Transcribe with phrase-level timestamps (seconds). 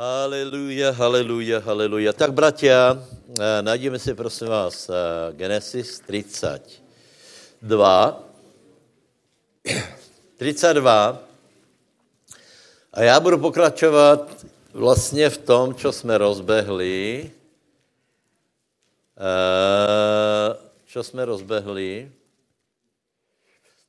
[0.00, 2.16] Haleluja, haleluja, haleluja.
[2.16, 2.96] Tak, bratia,
[3.36, 4.96] eh, najdeme si, prosím vás, eh,
[5.36, 8.16] Genesis 32.
[10.40, 11.20] 32.
[12.92, 17.30] A já budu pokračovat vlastně v tom, co jsme rozbehli.
[20.86, 22.12] Co jsme rozbehli?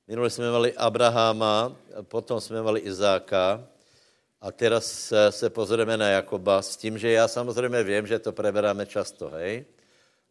[0.08, 1.72] Minule jsme měli Abrahama,
[2.04, 3.64] potom jsme měli Izáka,
[4.42, 8.86] a teraz se pozrieme na Jakoba s tím, že já samozřejmě vím, že to preberáme
[8.86, 9.66] často, hej?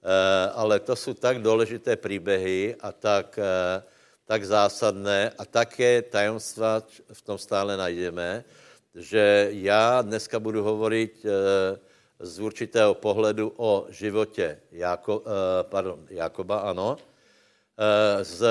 [0.03, 3.83] E, ale to jsou tak důležité příběhy a tak, e,
[4.25, 6.83] tak zásadné a také tajemstva
[7.13, 8.45] v tom stále najdeme,
[8.95, 11.31] že já dneska budu hovorit e,
[12.21, 15.23] z určitého pohledu o životě Jako,
[15.71, 17.10] pardon, Jakoba, ano, Eh,
[18.21, 18.43] s,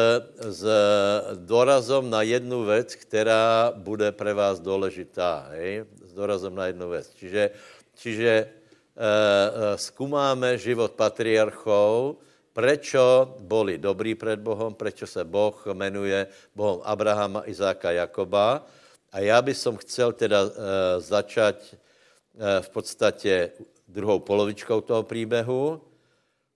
[0.41, 0.63] s
[1.35, 5.47] dorazom na jednu věc, která bude pre vás důležitá.
[5.51, 5.85] Hej?
[6.01, 7.13] S dorazom na jednu věc.
[7.13, 7.49] Čiže,
[7.95, 8.49] čiže e,
[9.77, 12.17] zkoumáme život patriarchov,
[12.53, 18.65] prečo boli dobrí před Bohem, prečo se Boh jmenuje Bohem Abrahama, Izáka, Jakoba.
[19.11, 20.49] A já bych som chcel teda e,
[21.01, 23.51] začať e, v podstatě
[23.87, 25.81] druhou polovičkou toho příběhu,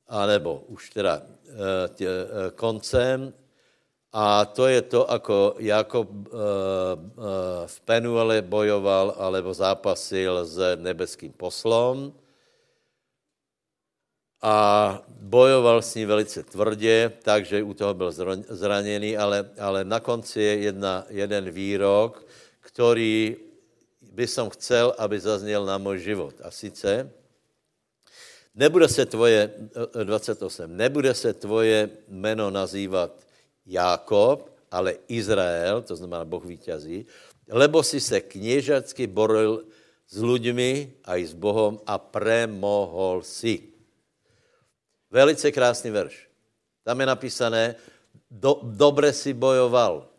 [0.08, 1.33] anebo už teda Eh,
[1.96, 3.34] tě, eh, koncem
[4.14, 6.32] a to je to, ako Jakob eh,
[7.66, 12.14] v Penuele bojoval alebo zápasil s nebeským poslom
[14.44, 14.58] a
[15.08, 18.12] bojoval s ním velice tvrdě, takže u toho byl
[18.50, 22.28] zraněný, ale, ale na konci je jedna, jeden výrok,
[22.60, 23.36] který
[24.12, 26.36] by som chcel, aby zazněl na můj život.
[26.44, 27.10] A sice,
[28.56, 29.50] Nebude se tvoje,
[30.04, 33.18] 28, eh, nebude se tvoje jméno nazývat
[33.66, 37.06] Jákob, ale Izrael, to znamená Boh vítězí,
[37.50, 39.66] lebo si se kněžacky boril
[40.08, 43.74] s lidmi a i s Bohem a premohol si.
[45.10, 46.30] Velice krásný verš.
[46.86, 47.76] Tam je napísané,
[48.30, 50.10] do, dobre si bojoval.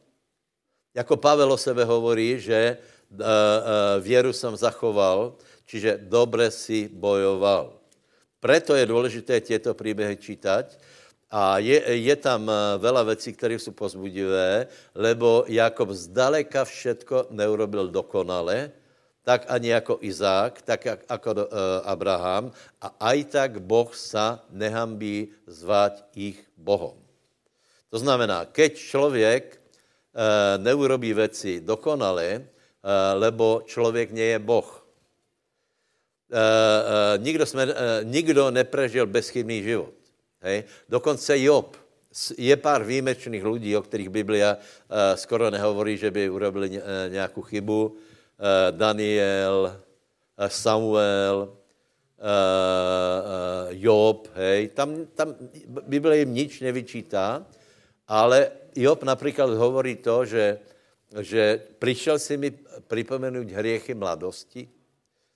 [0.95, 2.79] Jako Pavel o sebe hovorí, že
[3.11, 3.25] uh, uh,
[4.03, 5.35] věru jsem zachoval,
[5.67, 7.84] čiže dobre si bojoval.
[8.45, 10.77] Preto je důležité těto příběhy čítať.
[11.33, 17.89] A je, je tam eh, veľa věcí, které jsou pozbudivé, lebo Jakob zdaleka všetko neurobil
[17.89, 18.71] dokonale,
[19.25, 21.49] tak ani jako Izák, tak jako uh,
[21.89, 22.53] Abraham.
[22.77, 27.01] A aj tak Boh sa nehambí zvať ich Bohom.
[27.89, 32.45] To znamená, keď člověk uh, neurobí věci dokonale,
[33.17, 34.84] lebo člověk nie je Boh.
[36.31, 39.95] Uh, uh, nikdo, jsme, uh, nikdo neprežil bezchybný život.
[40.41, 40.65] Hej?
[40.89, 41.77] Dokonce Job.
[42.39, 44.55] Je pár výjimečných lidí, o kterých Biblia
[45.19, 46.79] skoro nehovorí, že by urobili
[47.11, 47.97] nějakou chybu.
[48.71, 49.83] Daniel,
[50.47, 51.59] Samuel,
[53.71, 54.69] Job, hej.
[54.79, 55.35] Tam, tam
[55.67, 57.43] Biblia jim nič nevyčítá,
[58.07, 60.59] ale Job například hovorí to, že,
[61.19, 62.55] že přišel si mi
[62.87, 64.69] připomenout hriechy mladosti,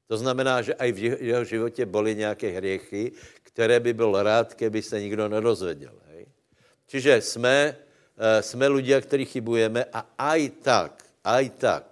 [0.09, 4.83] to znamená, že i v jeho životě byly nějaké hriechy, které by byl rád, keby
[4.83, 5.93] se nikdo nerozvěděl.
[6.09, 6.27] Hej?
[6.87, 7.77] Čiže jsme,
[8.17, 10.93] eh, jsme lidé, kteří chybujeme a aj tak,
[11.25, 11.85] aj tak,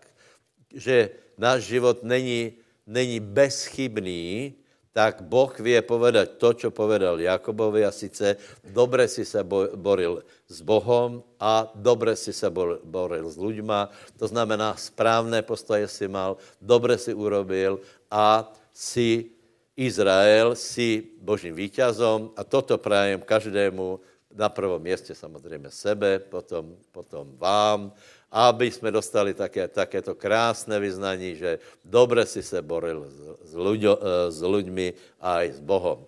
[0.73, 2.57] že náš život není,
[2.89, 4.57] není bezchybný,
[4.97, 9.45] tak Boh vie povedať to, čo povedal Jakobovi a sice dobre si se
[9.77, 12.49] boril s Bohom a dobre si se
[12.81, 13.93] boril s ľuďma.
[14.17, 17.77] To znamená, správné postoje si mal, dobre si urobil
[18.11, 19.31] a si
[19.77, 24.01] Izrael, si Božím víťazom a toto prajem každému
[24.37, 27.93] na prvom místě samozřejmě sebe, potom, potom vám
[28.37, 33.09] aby jsme dostali také, takéto krásné vyznání, že dobře si se boril
[33.45, 34.87] s, ľuďo, eh, s ľuďmi
[35.21, 36.05] a i s Bohem.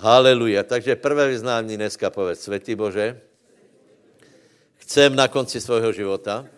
[0.00, 0.64] Haleluja.
[0.64, 3.20] Takže prvé vyznání dneska povedz, Světý Bože,
[4.80, 6.48] chcem na konci svého života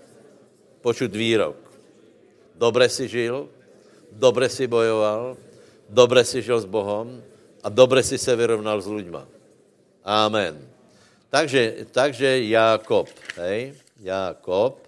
[0.78, 1.59] počuť výrok.
[2.55, 3.50] Dobře si žil,
[4.12, 5.37] dobře si bojoval,
[5.88, 7.23] dobře si žil s Bohem
[7.62, 9.26] a dobře si se vyrovnal s ľuďma.
[10.05, 10.59] Amen.
[11.31, 14.82] Takže, takže Jakob, hej, Jakob,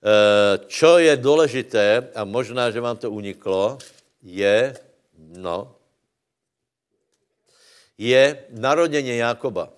[0.00, 3.76] Eh, čo je důležité, a možná, že vám to uniklo,
[4.24, 4.72] je,
[5.36, 5.76] no,
[8.00, 9.68] je narodění Jakoba.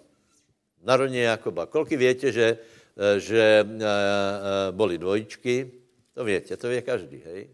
[0.82, 1.66] Narodění Jakoba.
[1.66, 2.58] Kolky větě, že,
[2.98, 3.80] eh, že uh,
[4.70, 5.70] boli dvojičky?
[6.14, 7.50] To větě, to ví každý, hej?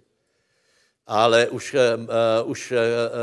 [1.08, 1.80] Ale už, uh,
[2.52, 2.78] už uh,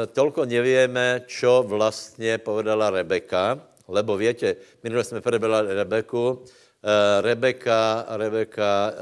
[0.10, 6.42] tolko nevíme, čo vlastně povedala Rebeka, lebo větě, minule jsme prebrali Rebeku,
[6.86, 8.94] Eh, Rebeka, Rebeka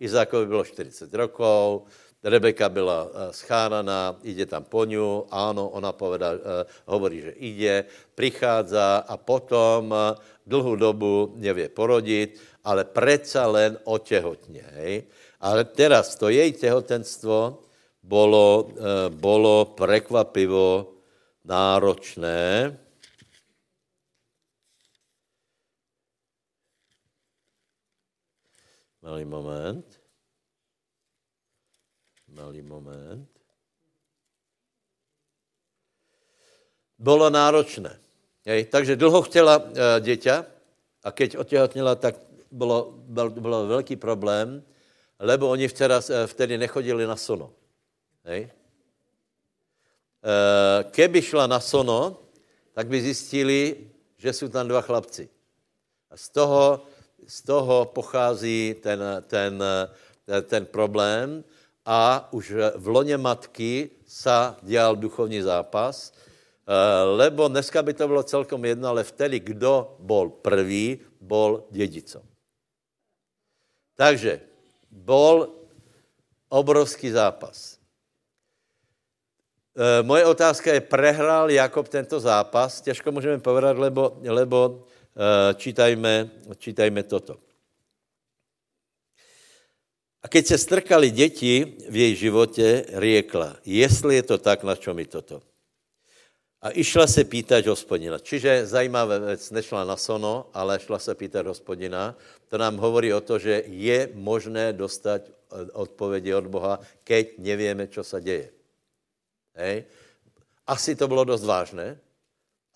[0.00, 1.84] Izákovi bylo 40 rokov,
[2.24, 6.34] Rebeka byla schánaná, ide tam po ňu, áno, ona povedá,
[6.88, 7.74] hovorí, že ide,
[8.16, 9.92] prichádza a potom
[10.48, 14.64] dlhou dobu nevie porodiť, ale predsa len otehotne.
[14.80, 15.06] Hej?
[15.44, 17.67] Ale teraz to jej tehotenstvo
[18.08, 18.72] bolo,
[19.12, 20.96] bolo prekvapivo
[21.44, 22.72] náročné.
[29.04, 30.00] Malý moment.
[32.28, 33.28] Malý moment.
[36.98, 38.00] Bylo náročné.
[38.44, 38.64] Hej.
[38.64, 40.44] Takže dlho chtěla uh, děťa
[41.04, 42.14] a keď otěhotněla, tak
[42.50, 44.62] bylo, byl, bylo velký problém,
[45.18, 47.52] lebo oni včera, uh, vtedy nechodili na sono.
[48.28, 48.52] Hej.
[50.18, 52.20] Uh, keby šla na sono,
[52.76, 53.88] tak by zjistili,
[54.20, 55.28] že jsou tam dva chlapci.
[56.10, 56.84] A z toho
[57.28, 59.62] z toho pochází ten, ten,
[60.42, 61.44] ten problém
[61.84, 68.22] a už v loně matky sa dělal duchovní zápas, eh, lebo dneska by to bylo
[68.22, 72.22] celkom jedno, ale vtedy, kdo bol prvý, bol dědicom.
[73.96, 74.40] Takže
[74.90, 75.48] bol
[76.48, 77.77] obrovský zápas.
[79.78, 82.80] Eh, moje otázka je, prehrál Jakob tento zápas?
[82.80, 84.82] Těžko můžeme povedat, lebo, lebo
[85.18, 86.30] Eh, čítajme,
[86.62, 87.42] čítajme toto.
[90.22, 94.94] A keď se strkali děti v její životě, riekla, jestli je to tak, na čo
[94.94, 95.42] mi toto.
[96.62, 98.18] A išla se pýtať hospodina.
[98.18, 102.14] Čiže zajímavá věc, nešla na sono, ale šla se pýtať hospodina.
[102.50, 105.22] To nám hovorí o to, že je možné dostat
[105.72, 108.57] odpovědi od Boha, keď nevíme, co se děje.
[109.58, 109.84] Hej.
[110.66, 111.98] Asi to bylo dost vážné,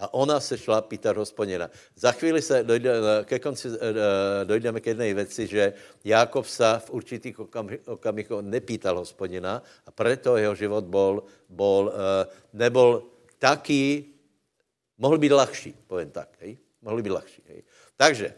[0.02, 1.70] a ona se šla pýtat hospodina.
[1.94, 2.90] Za chvíli se dojde,
[3.24, 5.72] ke konci eh, eh, dojdeme k jedné věci, že
[6.04, 7.36] Jákob se v určitých
[7.86, 13.06] okamžích nepýtal hospodina a proto jeho život bol, bol, eh, nebol
[13.38, 14.10] taký,
[14.98, 16.58] mohl být lahší, povím tak, hej?
[16.82, 17.42] mohl být lahší.
[17.48, 17.62] Hej?
[17.96, 18.34] Takže,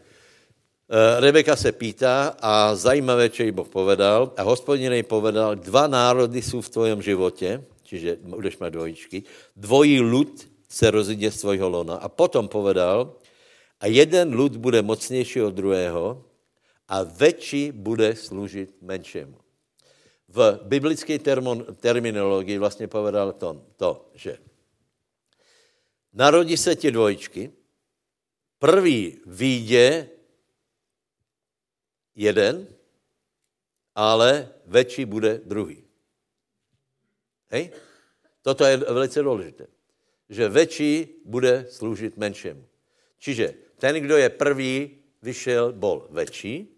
[1.19, 4.37] Rebeka se pýtá a zajímavé, čo jí Boh povedal.
[4.37, 9.23] A hospodin jej povedal, dva národy jsou v tvojom životě, čiže budeš mít dvojičky,
[9.55, 11.95] dvojí lud se rozjde svojho lona.
[11.95, 13.15] A potom povedal,
[13.79, 16.25] a jeden lud bude mocnější od druhého
[16.87, 19.37] a větší bude sloužit menšímu.
[20.27, 21.19] V biblické
[21.79, 24.37] terminologii vlastně povedal to, to, že
[26.13, 27.51] narodí se ti dvojčky,
[28.59, 30.09] prvý výjde
[32.15, 32.67] jeden,
[33.95, 35.84] ale větší bude druhý.
[37.55, 37.71] Hej?
[38.43, 39.65] Toto je velice důležité
[40.29, 42.65] že väčší bude sloužit menšímu.
[43.21, 44.73] Čiže ten, kdo je prvý,
[45.21, 46.69] vyšel, bol väčší,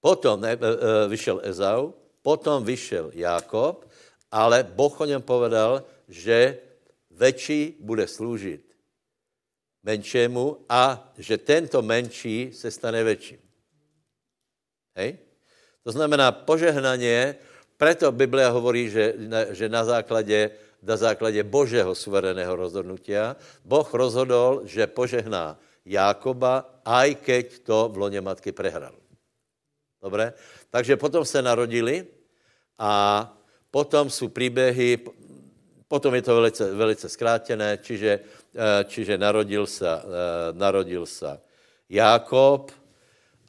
[0.00, 0.68] potom ne, e, e,
[1.08, 1.92] vyšel Ezau,
[2.24, 3.84] potom vyšel Jákob,
[4.32, 6.60] ale Boh o něm povedal, že
[7.12, 8.64] väčší bude sloužit
[9.82, 13.40] menšímu a že tento menší se stane väčším.
[14.96, 15.18] Hej?
[15.84, 17.36] To znamená požehnaně,
[17.80, 19.16] preto Biblia hovorí, že,
[19.56, 27.46] že na základě na základě božího suverénného rozhodnutia, Boh rozhodol, že požehná Jákoba, aj keď
[27.68, 28.96] to v loně matky prehral.
[30.00, 30.32] Dobre?
[30.70, 32.06] Takže potom se narodili
[32.78, 33.28] a
[33.70, 34.98] potom jsou příběhy,
[35.88, 38.20] potom je to velice, velice zkrátené, čiže,
[38.56, 40.02] eh, čiže narodil se, eh,
[40.52, 41.40] narodil se
[41.88, 42.72] Jákob,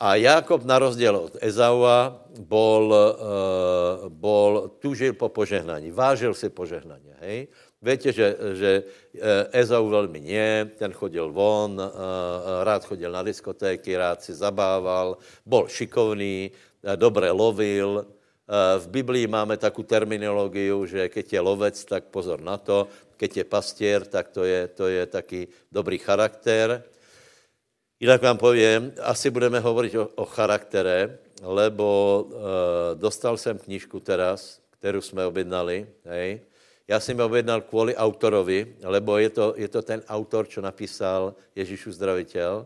[0.02, 7.14] a Jákob na rozdíl od Ezaua bol, uh, bol, tužil po požehnání, vážil si požehnání.
[7.22, 7.48] Hej?
[7.82, 8.72] Víte, že, že
[9.18, 15.18] eh, Ezau velmi nie, ten chodil von, uh, rád chodil na diskotéky, rád si zabával,
[15.46, 18.06] bol šikovný, dobře lovil.
[18.78, 22.86] V Biblii máme takovou terminologii, že keď je lovec, tak pozor na to,
[23.18, 26.84] keď je pastier, tak to je, to je taky dobrý charakter.
[28.02, 31.86] Jinak vám povím, asi budeme hovorit o, o charaktere, lebo
[32.26, 36.42] e, dostal jsem knížku teraz, kterou jsme objednali, hej.
[36.88, 41.36] Já jsem ji objednal kvůli autorovi, lebo je to, je to ten autor, čo napísal
[41.56, 42.66] Ježíšu zdravitel.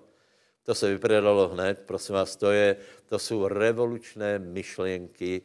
[0.64, 2.76] To se vypredalo hned, prosím vás, to, je,
[3.06, 5.42] to jsou revolučné myšlenky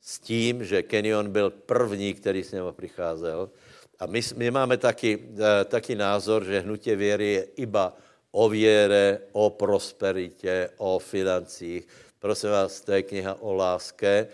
[0.00, 3.50] s tím, že Kenyon byl první, který s něma přicházel.
[3.98, 7.94] A my, my máme taky, e, taky názor, že hnutě věry je iba
[8.32, 11.88] o věre, o prosperitě, o financích.
[12.18, 14.28] Prosím vás, to je kniha o láske.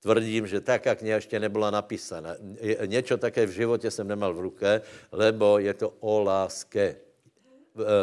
[0.00, 2.36] Tvrdím, že taká kniha ještě nebyla napísána.
[2.86, 6.96] Něco také v životě jsem nemal v ruce, lebo je to o láske.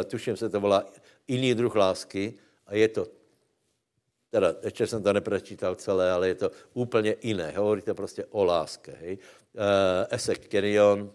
[0.00, 0.86] E, tuším se to volá
[1.28, 2.34] jiný druh lásky
[2.66, 3.06] a je to
[4.30, 7.52] teda ještě jsem to neprečítal celé, ale je to úplně jiné.
[7.56, 8.92] Hovorí to prostě o láske.
[9.00, 9.18] Hej.
[9.54, 9.60] Uh,
[10.10, 11.12] Esek Kerion,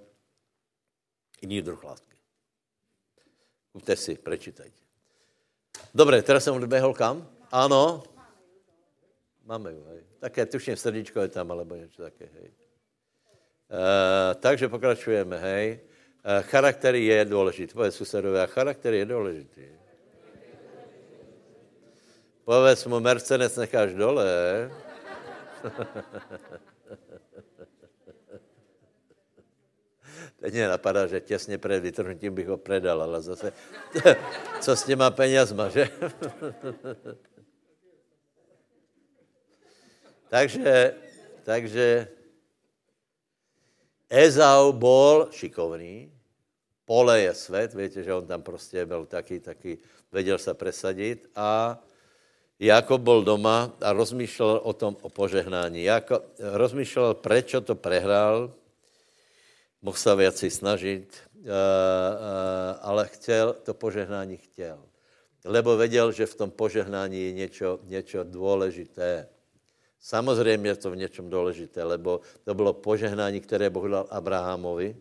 [1.41, 2.14] jiný druh lásky.
[3.75, 4.79] Kupte si, prečítajte.
[5.91, 7.27] Dobre, teraz jsem odběhl kam?
[7.51, 8.03] Ano?
[9.43, 10.03] Máme ju, hej.
[10.19, 12.51] Také tuším srdíčko je tam, alebo něco také, hej.
[13.67, 15.79] Uh, takže pokračujeme, hej.
[16.23, 17.73] Uh, charakter je důležitý.
[17.73, 19.67] Povedz susedové, charakter je důležitý.
[22.45, 24.71] Povedz mu, Mercedes necháš dole.
[30.45, 33.53] Teď mě napadá, že těsně před vytrhnutím bych ho predal, ale zase,
[34.61, 35.89] co s těma penězma, že?
[40.29, 40.93] takže,
[41.43, 42.07] takže
[44.09, 46.13] Ezau bol šikovný,
[46.85, 49.77] pole je svět, víte, že on tam prostě byl taky, taky
[50.11, 51.81] věděl se presadit a
[52.59, 55.83] Jakob byl doma a rozmýšlel o tom, o požehnání.
[55.83, 58.53] Jakob rozmýšlel, proč to prehrál,
[59.85, 64.81] mohl se věci snažit, eh, eh, ale chtěl, to požehnání chtěl.
[65.45, 69.29] Lebo věděl, že v tom požehnání je něco, něco důležité.
[70.01, 74.97] Samozřejmě je to v něčem důležité, lebo to bylo požehnání, které Boh dal Abrahamovi.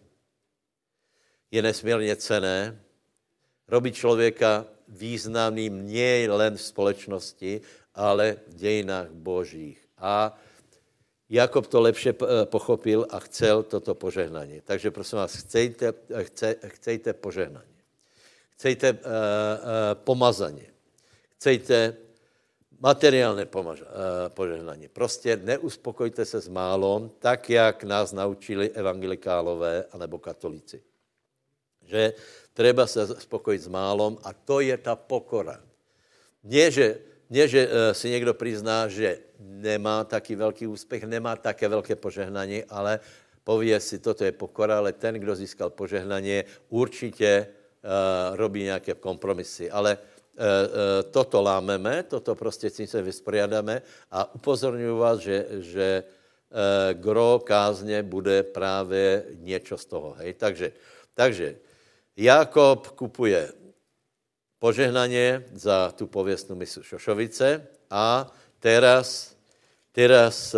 [1.50, 2.76] Je nesmírně cené.
[3.69, 7.61] Robí člověka významným nie len v společnosti,
[7.97, 9.81] ale v dějinách božích.
[9.97, 10.37] A
[11.35, 14.62] Jakob to lepše eh, pochopil a chcel toto požehnání.
[14.62, 17.75] Takže prosím vás, chcejte, chce, chcejte požehnání.
[18.55, 19.03] Chcejte uh, uh,
[19.95, 20.67] pomazaně.
[21.37, 21.97] Chcejte
[22.79, 23.88] materiálné pomaž, uh,
[24.29, 24.88] požehnání.
[24.88, 30.83] Prostě neuspokojte se s málom, tak, jak nás naučili evangelikálové anebo katolíci.
[31.83, 32.14] Že
[32.55, 35.59] treba se spokojit s málom a to je ta pokora.
[36.47, 37.00] Nie, že,
[37.31, 42.64] nie, že uh, si někdo prizná, že nemá taký velký úspěch, nemá také velké požehnání,
[42.64, 43.00] ale
[43.45, 49.71] pově si, toto je pokora, ale ten, kdo získal požehnání, určitě uh, robí nějaké kompromisy.
[49.71, 55.47] Ale uh, uh, toto lámeme, toto prostě s tím se vysporiadáme a upozorňuji vás, že,
[55.50, 60.14] že uh, gro kázně bude právě něco z toho.
[60.19, 60.35] Hej?
[60.35, 60.73] Takže,
[61.14, 61.57] takže
[62.16, 63.63] Jakob kupuje
[64.64, 69.37] požehnaně za tu pověstnou misu Šošovice a teraz,
[69.92, 70.56] teraz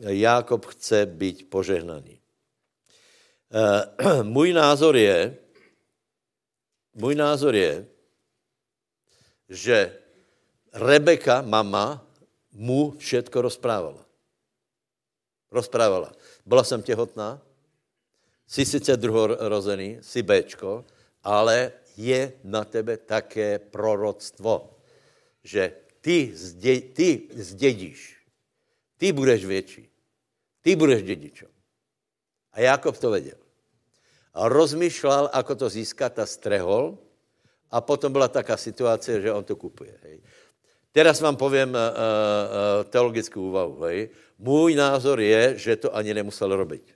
[0.00, 2.18] Jakob chce být požehnaný.
[4.22, 5.36] Můj názor je,
[6.94, 7.86] můj názor je,
[9.48, 9.98] že
[10.72, 12.02] Rebeka, mama,
[12.50, 14.06] mu všetko rozprávala.
[15.50, 16.12] Rozprávala.
[16.46, 17.42] Byla jsem těhotná,
[18.46, 20.84] jsi sice druhorozený, jsi Bčko,
[21.22, 24.76] ale je na tebe také proroctvo,
[25.44, 28.16] že ty, zdě, ty zdědíš,
[28.96, 29.88] ty budeš větší,
[30.62, 31.48] ty budeš dědičem.
[32.52, 33.38] A Jakob to věděl.
[34.36, 36.98] A rozmýšlel, ako to získat a strehol
[37.70, 39.96] a potom byla taká situace, že on to kupuje.
[40.02, 40.20] Hej.
[40.92, 43.80] Teraz vám povím uh, uh, teologickou úvahu.
[43.88, 44.08] Hej.
[44.38, 46.94] Můj názor je, že to ani nemusel robiť.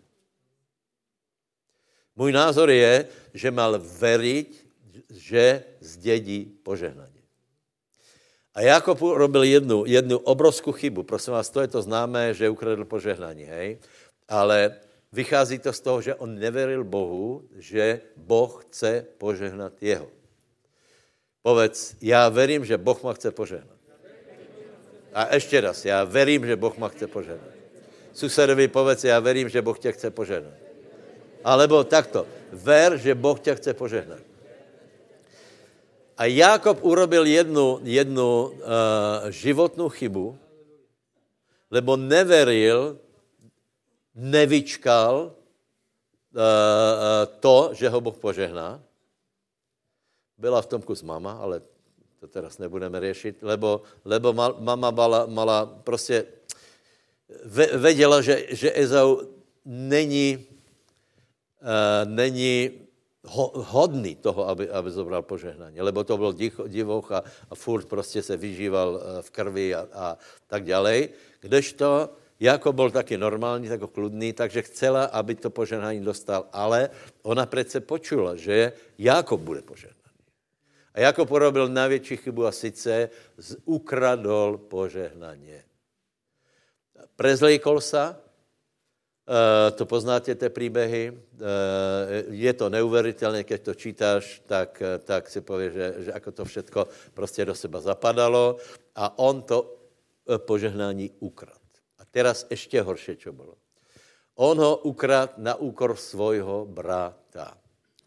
[2.16, 4.69] Můj názor je, že mal veriť,
[5.10, 7.20] že zdědí požehnání.
[8.54, 11.02] A Jakob robil jednu, jednu obrovskou chybu.
[11.02, 13.78] Prosím vás, to je to známé, že ukradl požehnání, hej?
[14.28, 14.76] Ale
[15.12, 20.08] vychází to z toho, že on neveril Bohu, že Boh chce požehnat jeho.
[21.42, 23.78] Povedz, já verím, že Boh ma chce požehnat.
[25.14, 27.54] A ještě raz, já verím, že Boh ma chce požehnat.
[28.12, 30.54] Susedovi povedz, já verím, že Boh tě chce požehnat.
[31.44, 34.29] Alebo takto, ver, že Boh tě chce požehnat.
[36.20, 38.52] A Jakob urobil jednu, jednu uh,
[39.32, 40.36] životnou chybu,
[41.72, 43.00] lebo neveril,
[44.12, 45.32] nevyčkal uh,
[47.40, 48.84] to, že ho Boh požehná.
[50.36, 51.64] Byla v tom kus mama, ale
[52.20, 56.26] to teraz nebudeme řešit, lebo, lebo mama mala, mala prostě
[57.80, 59.24] věděla, že, že Ezau
[59.64, 62.70] není, uh, není
[63.54, 65.80] hodný toho, aby, aby zobral požehnání.
[65.80, 66.32] Lebo to byl
[66.66, 71.08] divoch a, a furt prostě se vyžíval eh, v krvi a, a tak dále.
[71.40, 72.10] Kdežto
[72.40, 76.90] jako byl taky normální, tak kludný, takže chcela, aby to požehnání dostal, ale
[77.22, 80.00] ona přece počula, že Jakob bude požehnaný.
[80.94, 83.10] A Jakob porobil největší chybu a sice
[83.64, 85.60] ukradol požehnání.
[87.16, 88.16] Prezlejkol se,
[89.74, 91.12] to poznáte, ty příběhy.
[91.14, 96.44] Uh, je to neuvěřitelné, když to čítáš, tak, tak si pověš, že, že jako to
[96.44, 98.56] všetko prostě do seba zapadalo.
[98.96, 99.76] A on to
[100.38, 101.60] požehnání ukrad.
[101.98, 103.54] A teraz ještě horší, čo bylo.
[104.34, 107.58] On ho ukrad na úkor svojho brata.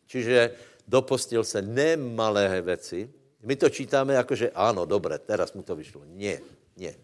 [0.07, 0.51] Čiže
[0.87, 3.09] dopustil se nemalé věci.
[3.43, 6.01] My to čítáme jako, že ano, dobré, teraz mu to vyšlo.
[6.05, 6.39] Nie,
[6.77, 6.95] nie.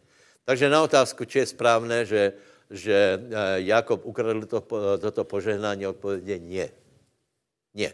[0.49, 2.33] Takže na otázku, či je správné, že,
[2.69, 4.61] že eh, Jakob ukradl to,
[5.01, 6.69] toto požehnání, odpovědě nie.
[7.73, 7.93] Nie.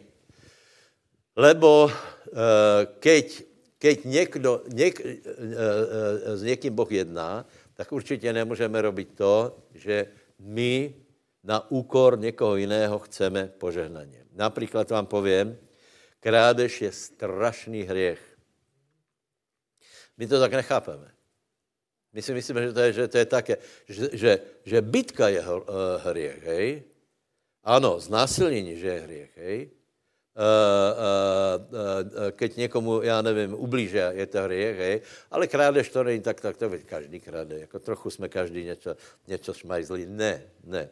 [1.36, 3.44] Lebo eh, keď,
[3.78, 10.08] keď někdo, něk, eh, s někým Boh jedná, tak určitě nemůžeme robit to, že
[10.40, 10.96] my
[11.44, 14.26] na úkor někoho jiného chceme požehnaně.
[14.32, 15.58] Například vám povím,
[16.20, 18.20] krádež je strašný hriech.
[20.18, 21.15] My to tak nechápeme.
[22.16, 23.56] My si myslíme, že to je, že to je také,
[23.92, 24.32] že, že,
[24.64, 25.60] že bytka je uh,
[26.00, 26.68] hriech, hej?
[27.60, 29.60] Ano, znásilnění, že je hriech, hej?
[30.36, 34.96] Uh, uh, uh, keď někomu, já nevím, ublíže, je to hriech, hej?
[35.32, 37.60] Ale krádež to není tak, tak to každý kráde.
[37.60, 38.96] Jako trochu jsme každý něco,
[39.28, 40.06] něco šmajzli.
[40.08, 40.90] Ne, ne.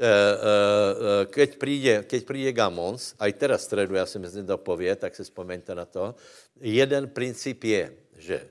[0.00, 4.96] Uh, uh, keď přijde, keď přijde Gamons, a i teraz středu, já myslím, to pově,
[4.96, 6.14] tak si vzpomeňte na to,
[6.60, 8.48] jeden princip je, že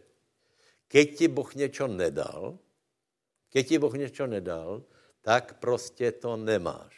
[0.93, 2.53] keď ti Boh něco nedal,
[3.50, 4.85] keď ti Boh něco nedal,
[5.25, 6.93] tak prostě to nemáš.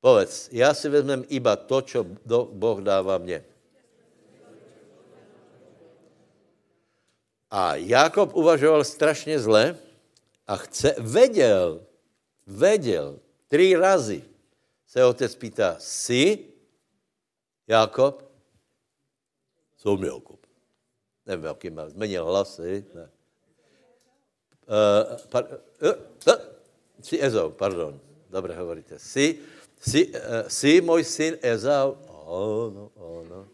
[0.00, 2.04] Povedz, já si vezmem iba to, co
[2.52, 3.44] Boh dává mně.
[7.50, 9.76] A Jakob uvažoval strašně zle
[10.46, 11.86] a chce, věděl,
[12.46, 14.24] věděl, tři razy
[14.86, 16.52] se otec pýtá, jsi
[17.66, 18.28] Jakob?
[19.76, 20.37] Jsou Jakob
[21.28, 23.08] nevím, jaký má, změnil hlasy, ne.
[24.68, 25.88] Uh, par, uh,
[26.28, 26.40] uh,
[27.00, 28.98] jsi Ezau, pardon, dobře hovoríte.
[28.98, 29.38] Jsi,
[29.80, 31.96] jsi, uh, jsi můj syn Ezau?
[32.28, 33.48] Ano, ano.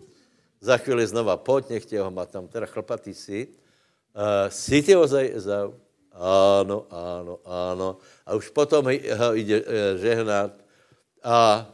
[0.60, 3.48] Za chvíli znova pojď, nech ho má tam, teda chlpatý jsi.
[4.14, 5.74] Uh, jsi ty ozaj Ezau?
[6.12, 7.98] Ano, ano, ano.
[8.26, 9.66] A už potom ho jde uh,
[9.98, 10.50] žehnat
[11.22, 11.66] a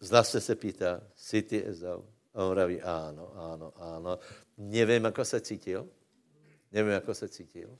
[0.00, 2.04] zase se pýtá, jsi ty Ezau?
[2.34, 4.18] A on praví, ano, ano, ano.
[4.58, 5.88] Nevím, jak se cítil.
[6.72, 7.78] Nevím, jak se cítil.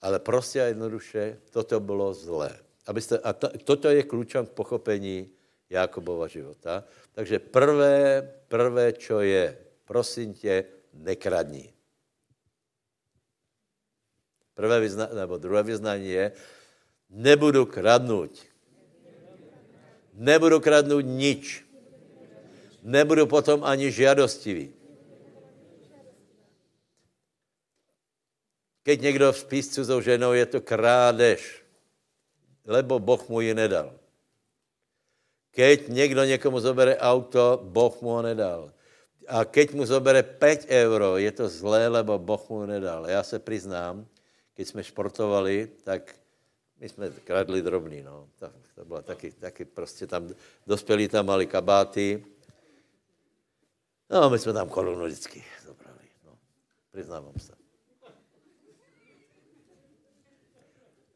[0.00, 2.58] Ale prostě a jednoduše toto bylo zlé.
[2.86, 5.30] Abyste, a to, toto je klíčem k pochopení
[5.70, 6.84] Jakobova života.
[7.12, 11.72] Takže prvé, prvé, čo je, prosím tě, nekradni.
[14.54, 16.32] Prvé vyznání, nebo druhé vyznání je,
[17.10, 18.34] nebudu kradnout.
[20.14, 21.64] Nebudu kradnout nič.
[22.82, 24.74] Nebudu potom ani žiadostivý.
[28.82, 31.62] Keď někdo spí s cizou ženou, je to krádež,
[32.64, 33.92] lebo Boh mu ji nedal.
[35.50, 38.72] Keď někdo někomu zobere auto, Boh mu ho nedal.
[39.28, 43.06] A keď mu zobere 5 euro, je to zlé, lebo Boh mu nedal.
[43.06, 44.06] Já se přiznám,
[44.54, 46.14] když jsme športovali, tak
[46.80, 48.28] my jsme kradli drobný, no.
[48.38, 50.28] To, to bylo taky, taky prostě tam,
[50.66, 52.24] dospělí tam mali kabáty.
[54.10, 56.38] No, my jsme tam korunu vždycky zobrali, no.
[56.92, 57.59] Přiznávám se.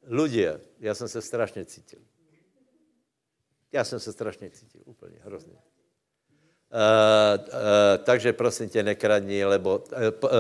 [0.09, 2.01] Ľudia, já jsem se strašně cítil.
[3.73, 5.53] Já jsem se strašně cítil, úplně hrozně.
[6.75, 10.31] Uh, uh, takže prosím tě, nekradni, lebo uh, uh,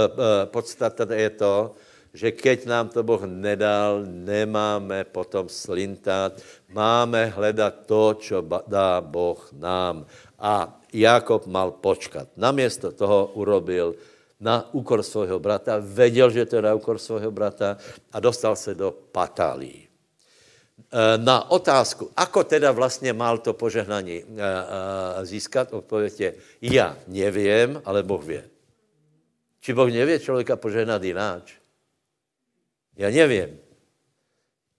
[0.45, 1.75] podstata je to,
[2.15, 6.39] že keď nám to Boh nedal, nemáme potom slintat,
[6.71, 10.07] máme hledat to, co dá Boh nám.
[10.39, 12.31] A Jakob mal počkat.
[12.39, 13.99] Namiesto toho urobil
[14.41, 17.77] na úkor svého brata, věděl, že to je na úkor svého brata
[18.13, 19.89] a dostal se do patálí.
[20.95, 26.99] E, na otázku, ako teda vlastně mal to požehnání e, e, získat, odpověď je, já
[27.07, 28.45] nevím, ale Boh vě.
[29.61, 31.55] Či Boh nevě člověka požehnat jináč?
[32.97, 33.59] Já nevím.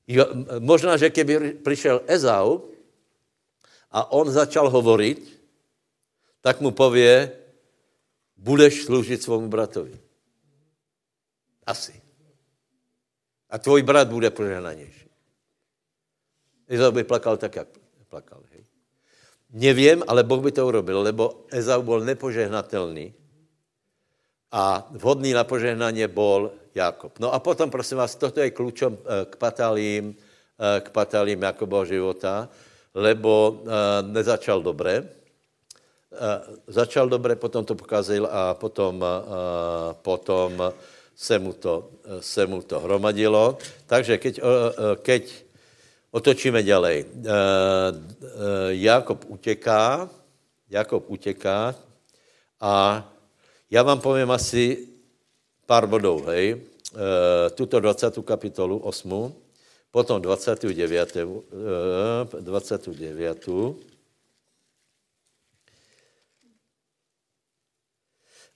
[0.08, 0.26] Jo,
[0.60, 2.60] možná, že kdyby přišel Ezau
[3.92, 5.42] a on začal hovorit,
[6.42, 7.32] tak mu pově,
[8.38, 10.00] budeš sloužit svému bratovi.
[11.66, 12.02] Asi.
[13.50, 15.10] A tvůj brat bude požehnanější.
[16.68, 17.68] Ezau by plakal tak, jak
[18.10, 18.42] plakal.
[18.52, 18.66] Hej.
[19.50, 23.14] Nevím, ale Boh by to urobil, lebo Ezau byl nepožehnatelný
[24.52, 27.20] a vhodný na požehnání byl Jakob.
[27.20, 30.16] No a potom, prosím vás, toto je klíčem eh, k patalím,
[30.60, 32.50] eh, k patalím Jakobova života,
[32.94, 33.70] lebo eh,
[34.12, 35.08] nezačal dobré,
[36.68, 40.74] začal dobře, potom to pokazil a potom, uh, potom
[41.16, 43.58] se, mu to, se mu to hromadilo.
[43.88, 44.40] Takže keď,
[45.02, 45.24] keď
[46.16, 47.06] otočíme ďalej.
[48.70, 50.10] Jakob utěká,
[50.70, 51.76] Jakob utěká
[52.62, 53.04] a
[53.72, 54.88] já vám povím asi
[55.66, 56.62] pár bodů, hej.
[57.56, 58.16] tuto 20.
[58.24, 59.34] kapitolu 8,
[59.92, 61.18] potom 29.
[62.40, 63.50] 29.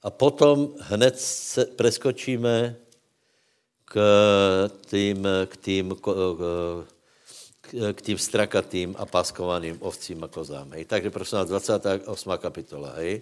[0.03, 2.75] A potom hned se preskočíme
[3.85, 3.95] k
[4.85, 6.05] tým, k tým, k,
[7.93, 10.71] k tým strakatým a páskovaným ovcím a kozám.
[10.71, 10.85] Hej.
[10.85, 12.38] Takže prosím vás, 28.
[12.38, 12.93] kapitola.
[12.95, 13.21] Hej.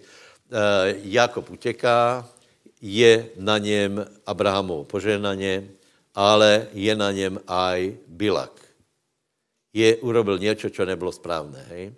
[1.02, 2.28] Jakob utěká,
[2.80, 5.68] je na něm Abrahamovo požehnaně,
[6.14, 8.54] ale je na něm aj Bilak.
[9.72, 11.66] Je, urobil něco, co nebylo správné.
[11.68, 11.84] Hej.
[11.84, 11.94] E,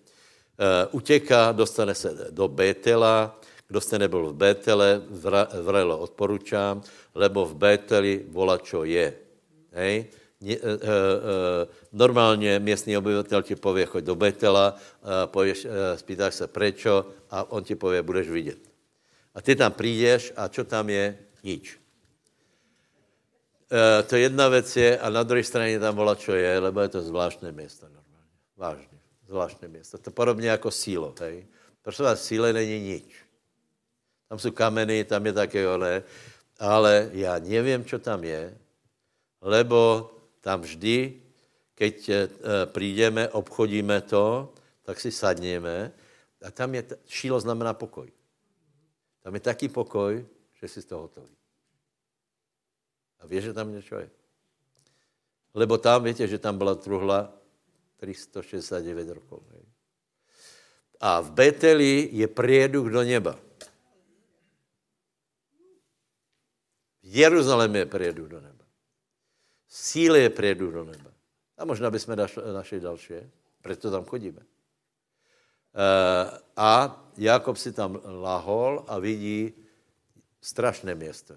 [0.90, 3.39] utěká, dostane se do Betela,
[3.70, 5.02] kdo jste nebyl v Betele,
[5.62, 6.82] vrelo odporučám,
[7.14, 9.14] lebo v Beteli vola, čo je.
[9.72, 10.10] Hej?
[10.42, 10.58] E, e, e,
[11.92, 14.74] normálně městný obyvatel ti pově, choď do Betela,
[15.26, 18.58] pověš, spýtáš se prečo a on ti pově, budeš vidět.
[19.34, 21.18] A ty tam přijdeš a čo tam je?
[21.44, 21.78] Nič.
[24.06, 27.02] To jedna věc je a na druhé straně tam vola, čo je, lebo je to
[27.02, 28.34] zvláštné město normálně.
[28.56, 28.98] Vážně.
[29.28, 29.98] Zvláštné město.
[29.98, 31.14] To podobně jako sílo.
[31.20, 31.46] Hej?
[31.82, 33.19] Prosím vás, síle není nič.
[34.30, 36.02] Tam jsou kameny, tam je také ole,
[36.58, 38.58] ale já nevím, co tam je,
[39.40, 41.22] lebo tam vždy,
[41.74, 42.28] keď e,
[42.66, 45.92] přijdeme, obchodíme to, tak si sadněme
[46.42, 48.06] a tam je, šílo znamená pokoj.
[49.22, 51.36] Tam je taký pokoj, že jsi z toho hotový.
[53.18, 54.10] A víš, že tam něco je.
[55.54, 57.34] Lebo tam, víte, že tam byla truhla
[57.96, 59.42] 369 rokov.
[61.00, 63.49] A v Beteli je prieduch do neba.
[67.10, 68.64] Jeruzalémě prijedu do neba.
[69.68, 71.10] Síly je prijedu do neba.
[71.58, 72.16] A možná bychom
[72.54, 73.14] našli další,
[73.62, 74.40] proto tam chodíme.
[74.40, 74.46] E,
[76.56, 76.70] a
[77.16, 79.54] Jakob si tam lahol a vidí
[80.40, 81.34] strašné město.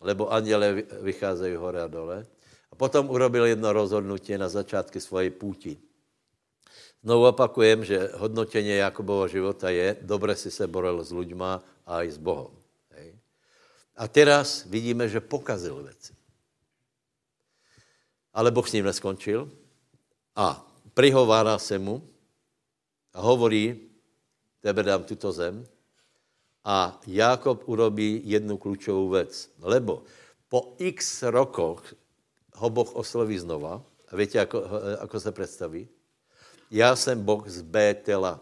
[0.00, 2.26] Lebo anděle vycházejí hore a dole.
[2.72, 5.78] A potom urobil jedno rozhodnutí na začátku svojej půti.
[7.02, 12.10] Znovu opakujem, že hodnotění Jakobova života je, dobře si se borel s lidma a i
[12.10, 12.65] s Bohem.
[13.96, 16.12] A teraz vidíme, že pokazil věci.
[18.32, 19.50] Ale Boh s ním neskončil
[20.36, 22.08] a prihovárá se mu
[23.12, 23.90] a hovorí,
[24.60, 25.64] tebe dám tuto zem.
[26.64, 29.50] A Jákob urobí jednu klíčovou věc.
[29.58, 30.02] Lebo
[30.48, 31.94] po x rokoch
[32.54, 33.82] ho Boh osloví znova.
[34.08, 34.62] A víte, jako,
[35.00, 35.88] jako se představí?
[36.70, 38.40] Já jsem Boh z Bétela.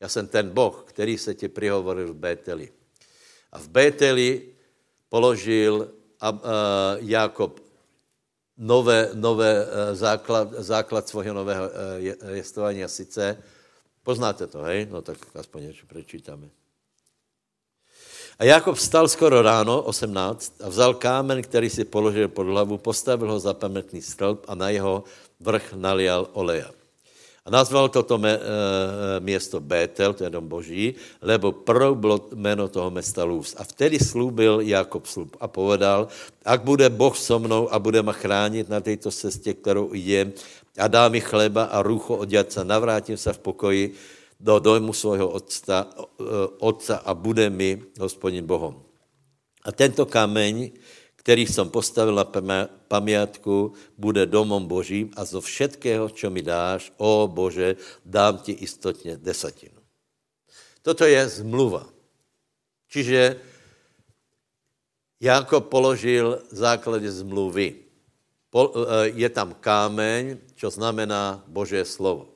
[0.00, 2.72] Já jsem ten Boh, který se ti prihovoril v Bételi.
[3.56, 4.52] A v Bételi
[5.08, 5.88] položil
[7.00, 7.60] Jakob
[8.58, 13.42] nové, nové e, základ, základ svého nového e, jestování a sice,
[14.02, 14.88] poznáte to, hej?
[14.90, 16.48] No tak aspoň něco prečítáme.
[18.38, 23.32] A Jakob vstal skoro ráno, 18, a vzal kámen, který si položil pod hlavu, postavil
[23.32, 25.04] ho za pamětný stĺp a na jeho
[25.40, 26.70] vrch nalial oleja.
[27.46, 28.40] A nazval toto me, e,
[29.22, 33.54] město Bétel, to je dom boží, lebo prv bylo jméno toho města Luz.
[33.58, 36.10] A vtedy slúbil Jakob slub a povedal,
[36.42, 40.34] ak bude Boh so mnou a bude ma chránit na této cestě, kterou jdem,
[40.78, 43.94] a dá mi chleba a rucho od jatca, navrátím se v pokoji
[44.40, 46.24] do dojmu svého otca, e,
[46.58, 48.82] otca a bude mi hospodin Bohom.
[49.62, 50.70] A tento kameň,
[51.26, 52.22] který jsem postavil na
[53.98, 57.74] bude domom Božím a zo všetkého, čo mi dáš, o Bože,
[58.06, 59.82] dám ti istotně desatinu.
[60.86, 61.90] Toto je zmluva.
[62.86, 63.42] Čiže
[65.18, 67.74] Jakob položil základy zmluvy.
[67.74, 68.70] Eh,
[69.18, 72.30] je tam kámeň, čo znamená Božé slovo.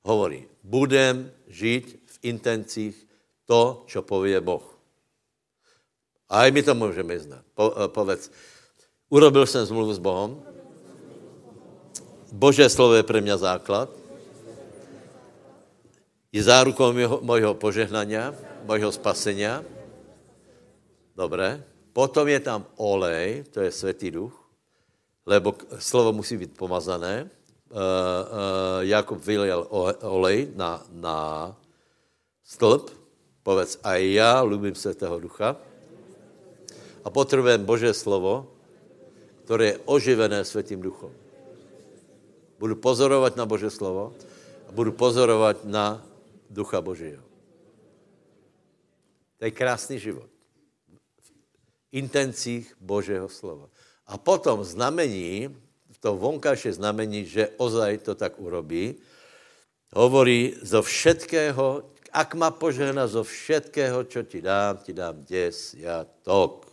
[0.00, 2.96] Hovorí, budem žít v intencích
[3.44, 4.77] to, čo povie Boh.
[6.28, 7.44] A i my to můžeme znát.
[7.54, 8.30] Po, uh, povedz,
[9.08, 10.36] urobil jsem zmluvu s Bohem,
[12.32, 13.88] Bože slovo je pro mě základ,
[16.32, 18.36] je zárukou mojho, mojho požehnania,
[18.68, 19.64] mojho spasenia.
[21.16, 21.64] Dobré.
[21.96, 24.36] Potom je tam olej, to je světý duch,
[25.26, 27.24] lebo slovo musí být pomazané.
[27.68, 29.66] Uh, uh, Jakub vyliel
[30.04, 31.16] olej na, na
[32.44, 32.92] stĺp,
[33.42, 35.56] povedz, a já lubím světého ducha,
[37.08, 38.52] a potřebujeme Boží slovo,
[39.48, 41.08] které je oživené Světým duchom.
[42.60, 44.12] Budu pozorovat na Boží slovo
[44.68, 46.04] a budu pozorovat na
[46.52, 47.24] Ducha Božího.
[49.40, 50.28] To je krásný život.
[51.24, 51.28] V
[51.96, 53.72] intencích Božího slova.
[54.04, 55.48] A potom znamení,
[56.04, 59.00] to vonkajšie znamení, že ozaj to tak urobí,
[59.96, 66.04] hovorí zo všetkého, ak ma požehna zo všetkého, čo ti dám, ti dám des, ja
[66.04, 66.67] tok.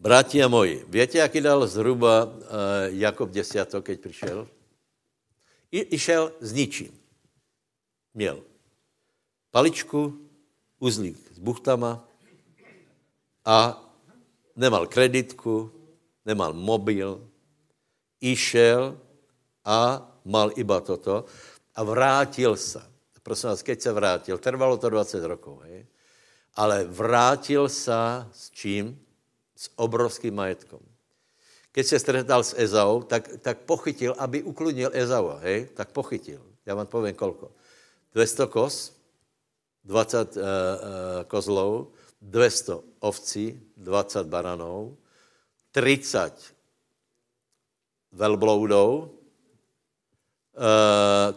[0.00, 2.32] Bratia moji, víte, jaký dal zhruba uh,
[2.88, 4.48] Jakob desiatok, keď přišel?
[5.72, 6.88] I, išel s ničím.
[8.14, 8.40] Měl
[9.50, 10.16] paličku,
[10.78, 12.08] uzlík s buchtama
[13.44, 13.76] a
[14.56, 15.68] nemal kreditku,
[16.24, 17.20] nemal mobil,
[18.24, 18.96] išel
[19.64, 21.28] a mal iba toto
[21.76, 22.80] a vrátil se.
[23.22, 25.84] Prosím vás, keď se vrátil, trvalo to 20 rokov, hej?
[26.56, 27.92] ale vrátil se
[28.32, 29.09] s čím?
[29.60, 30.80] S obrovským majetkom.
[31.76, 35.68] Keď se stretal s Ezau, tak, tak pochytil, aby ukludnil Ezau, hej?
[35.76, 36.40] tak pochytil.
[36.66, 37.52] Já vám povím kolko.
[38.14, 38.96] 200 kos,
[39.84, 41.92] 20 uh, uh, kozlov,
[42.22, 44.96] 200 ovcí, 20 baranů,
[45.72, 46.54] 30
[48.12, 49.20] velbloudou,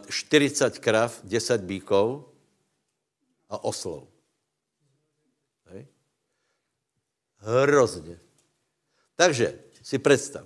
[0.08, 2.24] 40 krav, 10 bíkov
[3.48, 4.08] a oslov.
[5.70, 5.86] Hej.
[7.44, 8.18] Hrozně.
[9.16, 10.44] Takže si představ,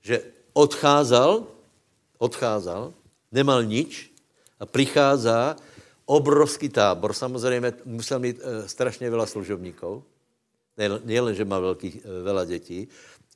[0.00, 0.22] že
[0.52, 1.46] odcházel,
[2.18, 2.94] odcházel,
[3.32, 4.14] nemal nič
[4.60, 5.58] a přichází
[6.06, 7.12] obrovský tábor.
[7.12, 10.02] Samozřejmě musel mít e, strašně veľa služobníků.
[11.04, 12.88] Nejen, že má velký, e, veľa dětí,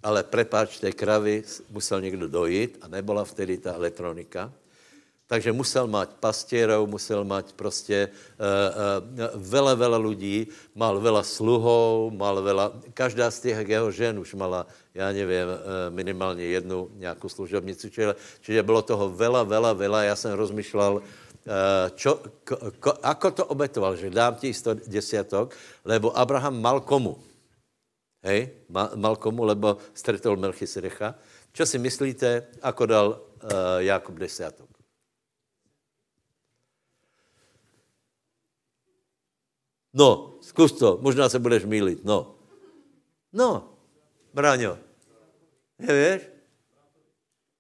[0.02, 4.52] ale prepáč, té kravy musel někdo dojít a nebyla vtedy ta elektronika.
[5.32, 12.12] Takže musel mať pastierov, musel mať prostě uh, uh, vele, vele lidí, mal vela sluhou,
[12.12, 17.28] mal vela, každá z těch jeho žen už mala, já nevím, uh, minimálně jednu nějakou
[17.32, 18.14] služobnicu, čiže,
[18.44, 21.00] čiže bylo toho vela, vela, vela, já jsem rozmýšlel,
[21.96, 27.18] čo, ko, ko, ako to obetoval, že dám ti 100 desiatok, lebo Abraham mal komu?
[28.22, 31.18] Hej, mal komu, lebo stretol Melchisedecha.
[31.50, 34.81] Čo si myslíte, ako dal uh, Jakub desiatok?
[39.92, 42.34] No, zkus to, možná se budeš mílit, no.
[43.32, 43.76] No,
[44.34, 44.78] Braňo,
[45.78, 46.22] nevíš?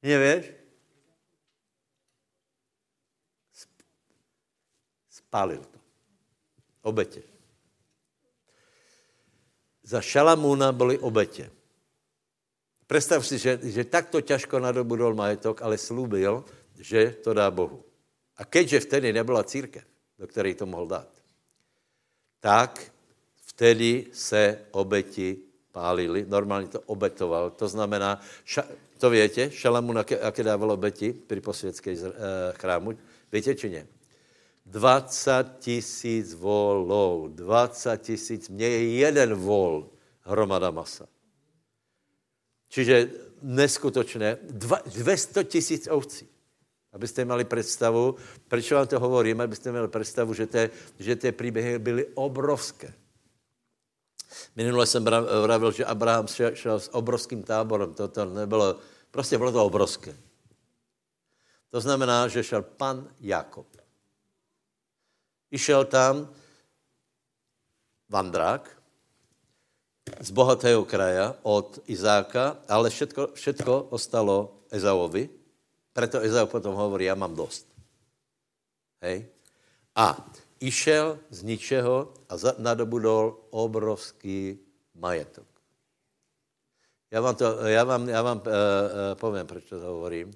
[0.02, 0.52] Nevíš?
[5.08, 5.78] Spálil to.
[6.82, 7.22] Obetě.
[9.82, 11.50] Za Šalamúna byly obetě.
[12.86, 16.44] Představ si, že, že takto těžko nadobudol majetok, ale slúbil,
[16.76, 17.84] že to dá Bohu.
[18.36, 19.84] A keďže vtedy nebyla církev,
[20.18, 21.21] do které to mohl dát,
[22.42, 22.92] tak
[23.46, 25.38] vtedy se obeti
[25.72, 27.50] pálili, normálně to obetoval.
[27.50, 28.64] To znamená, ša,
[28.98, 32.12] to větě, Šalamun, jaké, dával obeti při posvětské eh,
[32.52, 32.98] chrámu,
[33.32, 33.86] víte či ne?
[34.66, 41.06] 20 tisíc volů, 20 tisíc, mně je jeden vol hromada masa.
[42.68, 43.10] Čiže
[43.42, 44.38] neskutočné,
[44.86, 46.31] 200 tisíc ovcí.
[46.92, 48.16] Abyste měli představu,
[48.48, 52.94] proč vám to hovorím, abyste měli představu, že ty, že ty příběhy byly obrovské.
[54.56, 55.04] Minule jsem
[55.42, 58.76] vravil, že Abraham šel, šel s obrovským táborem, to, to nebylo,
[59.10, 60.16] prostě bylo to obrovské.
[61.70, 63.66] To znamená, že šel pan Jakob.
[65.50, 66.28] Išel tam
[68.08, 68.82] vandrák
[70.20, 75.28] z bohatého kraja od Izáka, ale všetko, všetko ostalo Ezaovi,
[75.92, 77.68] Preto Ezau potom hovorí, já mám dost.
[79.00, 79.26] Hej?
[79.94, 84.58] A išel z ničeho a nadobudol obrovský
[84.94, 85.46] majetok.
[87.10, 88.50] Já vám, to, já vám, já vám uh, uh,
[89.14, 90.32] povím, proč to hovorím.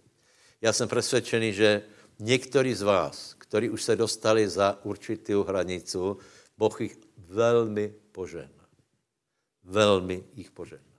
[0.61, 1.83] Já jsem přesvědčený, že
[2.19, 6.19] někteří z vás, kteří už se dostali za určitou hranicu,
[6.59, 8.69] Boh jich velmi požehná.
[9.65, 10.97] Velmi jich požehná.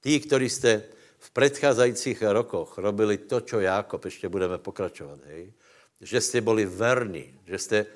[0.00, 0.82] Tí, kteří jste
[1.20, 5.52] v předcházejících rokoch robili to, čo Jákob, ještě budeme pokračovat, hej?
[6.00, 7.86] že jste byli verní, že jste,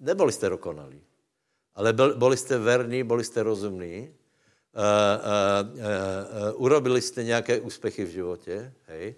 [0.00, 1.00] neboli jste dokonalí,
[1.74, 8.08] ale byli jste verní, byli jste rozumní, uh, uh, uh, urobili jste nějaké úspěchy v
[8.08, 9.14] životě, hej?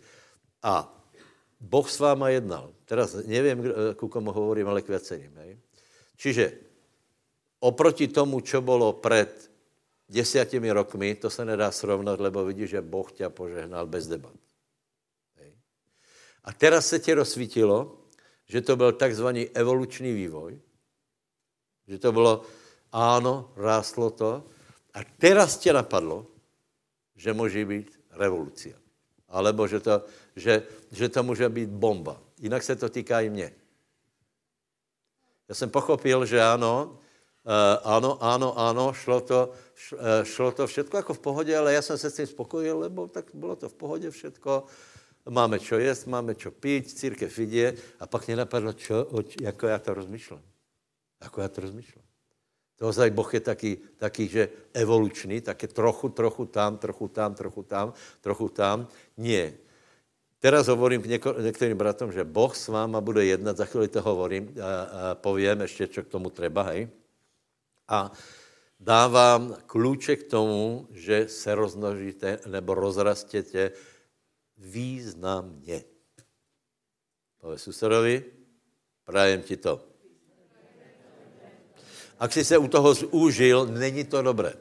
[0.63, 0.93] a
[1.61, 2.73] Boh s váma jednal.
[2.85, 3.65] Teraz nevím,
[3.97, 5.33] ku komu hovorím, ale k věcením.
[5.37, 5.59] Hej?
[6.17, 6.53] Čiže
[7.61, 9.51] oproti tomu, čo bylo před
[10.09, 14.35] desiatimi rokmi, to se nedá srovnat, lebo vidíš, že Boh tě požehnal bez debat.
[16.45, 17.99] A teraz se ti rozsvítilo,
[18.47, 20.61] že to byl takzvaný evoluční vývoj,
[21.87, 22.43] že to bylo,
[22.93, 24.47] áno, rástlo to,
[24.95, 26.27] a teraz tě napadlo,
[27.17, 28.79] že může být revoluce.
[29.29, 30.05] Alebo že to,
[30.37, 32.23] že, že to může být bomba.
[32.39, 33.53] Jinak se to týká i mě.
[35.49, 36.99] Já jsem pochopil, že ano,
[37.47, 39.55] Uh, ano, ano, ano, šlo to,
[40.23, 43.25] šlo to všetko jako v pohodě, ale já jsem se s tím spokojil, lebo tak
[43.35, 44.65] bylo to v pohodě všetko.
[45.27, 49.11] Máme čo jíst, máme čo pít, církev vidě a pak mě napadlo, čo,
[49.41, 50.43] jako já to rozmýšlím.
[51.23, 52.03] Jako já to rozmýšlím.
[52.81, 57.93] Ozaj Boh je taký, taký, že evolučný, také trochu, trochu tam, trochu tam, trochu tam,
[58.21, 58.89] trochu tam.
[59.17, 59.57] Nie.
[60.39, 64.03] Teraz hovorím k něko, některým bratom, že Boh s váma bude jednat, za chvíli to
[64.03, 66.89] hovorím, a, a povím ještě, co k tomu treba, hej.
[67.89, 68.13] A
[68.81, 73.71] dávám klíče k tomu, že se roznožíte nebo rozrastěte
[74.59, 75.85] významně.
[77.41, 78.25] Povedz susedovi,
[79.05, 79.85] prajem ti to.
[82.19, 84.55] Ak si se u toho zúžil, není to dobré.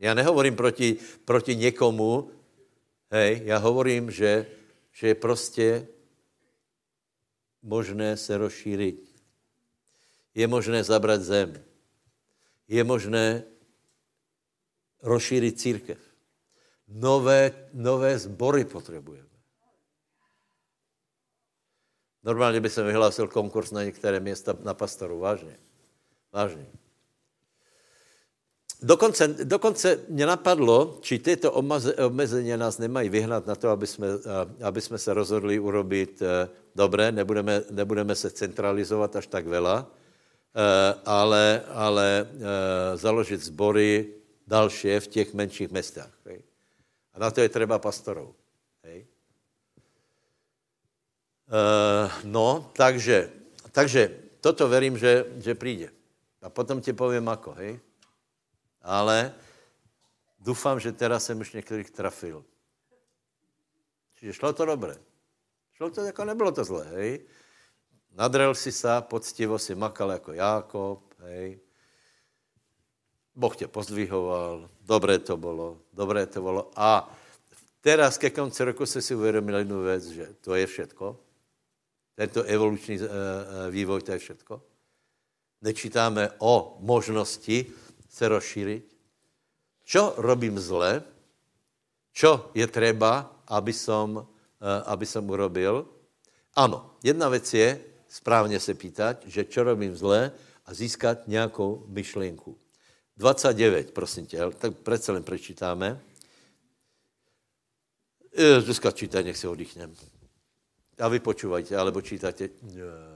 [0.00, 2.30] Já nehovorím proti, proti někomu,
[3.10, 4.46] hej, já hovorím, že,
[4.92, 5.88] že je prostě
[7.62, 9.14] možné se rozšířit.
[10.34, 11.64] Je možné zabrat zem.
[12.68, 13.44] Je možné
[15.02, 15.98] rozšířit církev.
[16.88, 19.28] Nové, nové zbory potřebujeme.
[22.24, 25.58] Normálně by se vyhlásil konkurs na některé města na pastoru, vážně.
[26.32, 26.66] Vážně.
[28.82, 34.06] Dokonce, dokonce mě napadlo, či tyto omezení nás nemají vyhnat na to, aby jsme,
[34.62, 39.90] aby jsme se rozhodli urobit eh, dobré, nebudeme, nebudeme se centralizovat až tak vela,
[41.04, 44.14] ale, ale eh, založit sbory
[44.46, 46.08] další v těch menších městech.
[47.14, 48.34] A na to je třeba pastorů.
[52.24, 53.30] No, takže,
[53.72, 55.88] takže toto verím, že, že přijde.
[56.42, 57.80] A potom ti povím ako, hej?
[58.82, 59.34] Ale
[60.38, 62.44] doufám, že teraz jsem už některých trafil.
[64.14, 64.96] Čiže šlo to dobré.
[65.72, 67.24] Šlo to, jako nebylo to zlé, hej?
[68.16, 71.60] Nadrel si sa, poctivo si makal jako Jákob, hej?
[73.36, 76.70] Boh tě pozdvihoval, dobré to bylo, dobré to bylo.
[76.76, 77.12] A
[77.80, 81.16] teraz ke konci roku se si uvědomil jednu věc, že to je všetko.
[82.14, 83.06] Tento evoluční uh,
[83.70, 84.62] vývoj, to je všetko
[85.62, 87.66] nečítáme o možnosti
[88.08, 88.96] se rozšířit.
[89.84, 91.02] Čo robím zle?
[92.12, 94.26] Čo je třeba, aby som,
[94.62, 95.86] eh, aby som urobil?
[96.56, 97.80] Ano, jedna věc je
[98.16, 100.32] správně se pýtať, že čo robím zle
[100.64, 102.56] a získat nějakou myšlenku.
[103.16, 106.00] 29, prosím tě, tak přece jen prečítáme.
[108.64, 109.92] Dneska čítaj, nech si oddychnem.
[110.96, 112.56] A vy počúvajte, alebo čítajte.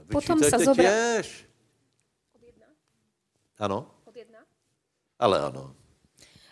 [0.05, 0.85] Vy Potom čítajte sa zobra...
[0.85, 1.25] tiež.
[3.57, 3.89] Ano?
[5.17, 5.73] Ale ano.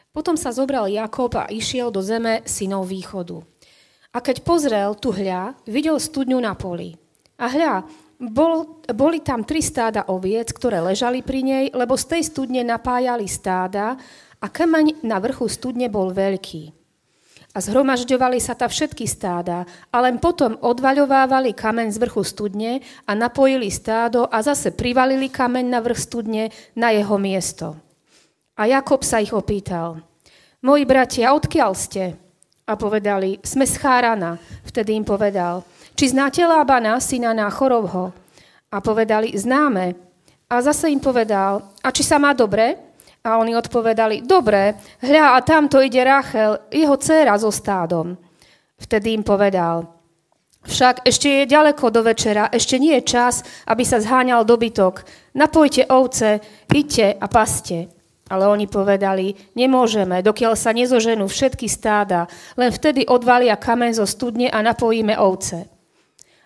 [0.10, 3.42] Potom sa zobral Jakob a išiel do zeme synov východu.
[4.10, 6.98] A keď pozrel tu hľa, videl studňu na poli.
[7.38, 7.86] A hľa,
[8.20, 13.26] bol, boli tam tri stáda oviec, ktoré ležali pri nej, lebo z tej studne napájali
[13.32, 13.96] stáda
[14.44, 16.80] a kameň na vrchu studne bol veľký
[17.50, 22.72] a zhromažďovali sa ta všetky stáda a len potom odvaľovávali kameň z vrchu studne
[23.10, 27.74] a napojili stádo a zase privalili kameň na vrch studne na jeho miesto.
[28.54, 30.04] A Jakob sa ich opýtal,
[30.62, 32.14] moji bratia, odkiaľ ste?
[32.70, 34.38] A povedali, sme z Chárana.
[34.62, 35.66] Vtedy im povedal,
[36.00, 38.16] či znáte Lábana, syna Náchorovho?
[38.72, 40.00] A povedali, známe.
[40.48, 42.80] A zase im povedal, a či sa má dobre?
[43.20, 48.16] A oni odpovedali, dobre, hľa a tamto ide Rachel, jeho dcéra so stádom.
[48.80, 49.92] Vtedy im povedal,
[50.64, 55.04] však ešte je ďaleko do večera, ešte nie je čas, aby sa zháňal dobytok.
[55.36, 56.40] Napojte ovce,
[56.72, 57.92] idte a paste.
[58.32, 64.48] Ale oni povedali, nemôžeme, dokiaľ sa nezoženú všetky stáda, len vtedy odvalia kamen zo studne
[64.48, 65.79] a napojíme ovce.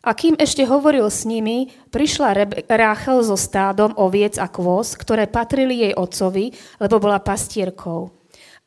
[0.03, 2.35] A kým ešte hovoril s nimi, prišla
[2.67, 6.51] Ráchel so stádom oviec a kôz, ktoré patrili jej otcovi,
[6.83, 8.11] lebo bola pastierkou.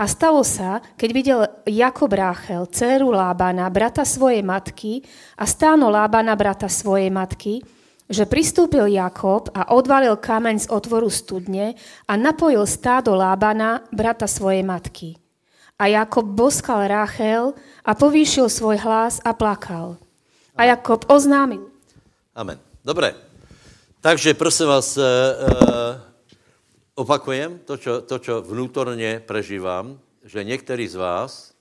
[0.01, 5.05] A stalo sa, keď videl Jakob Ráchel, dceru Lábana, brata svojej matky
[5.37, 7.61] a stáno Lábana, brata svojej matky,
[8.09, 11.77] že pristúpil Jakob a odvalil kameň z otvoru studne
[12.09, 15.21] a napojil stádo Lábana, brata svojej matky.
[15.77, 17.53] A Jakob boskal Ráchel
[17.85, 20.06] a povýšil svoj hlas a plakal.
[20.57, 21.69] A Jakob oznámil.
[22.33, 22.57] Amen.
[22.85, 23.15] Dobré.
[24.01, 25.05] Takže prosím vás, uh,
[26.95, 31.53] opakujem to, čo, to, čo vnútorně prežívám, že některý z vás,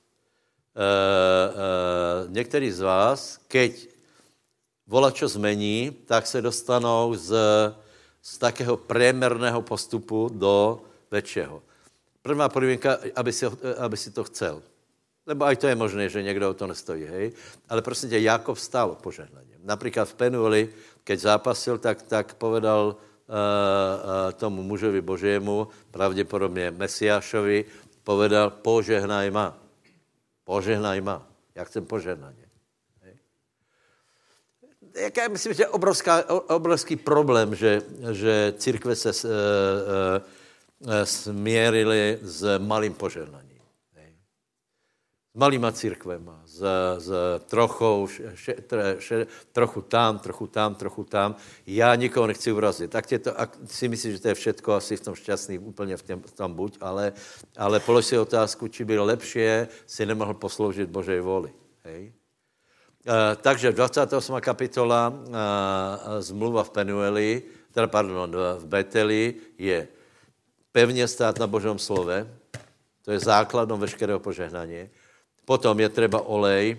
[0.76, 3.88] uh, uh, některý z vás, keď
[4.88, 7.34] vola čo zmení, tak se dostanou z,
[8.22, 10.82] z takého priemerného postupu do
[11.12, 11.62] väčšieho.
[12.22, 13.46] Prvá podmínka, aby si,
[13.78, 14.62] aby si to chcel.
[15.26, 17.32] Lebo aj to je možné, že někdo o to nestojí, hej.
[17.70, 19.58] Ale prosím tě, Jakob stál požehnaním.
[19.64, 20.70] Například v Penueli,
[21.04, 27.66] keď zápasil, tak, tak povedal uh, uh, tomu mužovi božiemu, pravděpodobně Mesiášovi,
[28.04, 29.58] povedal, požehnaj ma.
[30.44, 31.28] Požehnaj ma.
[31.56, 32.46] Já chcem požehnaně.
[34.96, 39.30] Jaká myslím, že obrovská, obrovský problém, že, že církve se uh,
[40.80, 43.55] uh, smierili s malým požehnaním.
[45.36, 46.64] Malýma církvema, s,
[47.04, 47.10] s
[47.52, 51.36] trochou, še, tre, še, trochu tam, trochu tam, trochu tam.
[51.68, 52.92] Já nikoho nechci urazit.
[52.92, 55.98] Tak tě to, ak si myslíš, že to je všetko, asi v tom šťastný, úplně
[56.00, 57.14] v tom, tam buď, ale,
[57.58, 61.52] ale polož si otázku, či by lepší si nemohl posloužit Božej voli.
[61.84, 62.16] Hej?
[63.04, 64.40] Uh, takže 28.
[64.40, 65.20] kapitola uh,
[66.24, 67.30] zmluva v Penueli,
[67.76, 69.88] teda pardon, v Beteli je
[70.72, 72.24] pevně stát na Božom slove,
[73.04, 74.90] to je základom veškerého požehnání.
[75.46, 76.78] Potom je třeba olej,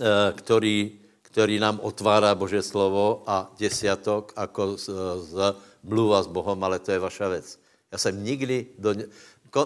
[0.00, 6.64] uh, který, který nám otvárá Bože slovo a desiatok jako z, z mluva s Bohem,
[6.64, 7.60] ale to je vaša věc.
[7.92, 8.94] Já jsem nikdy, do,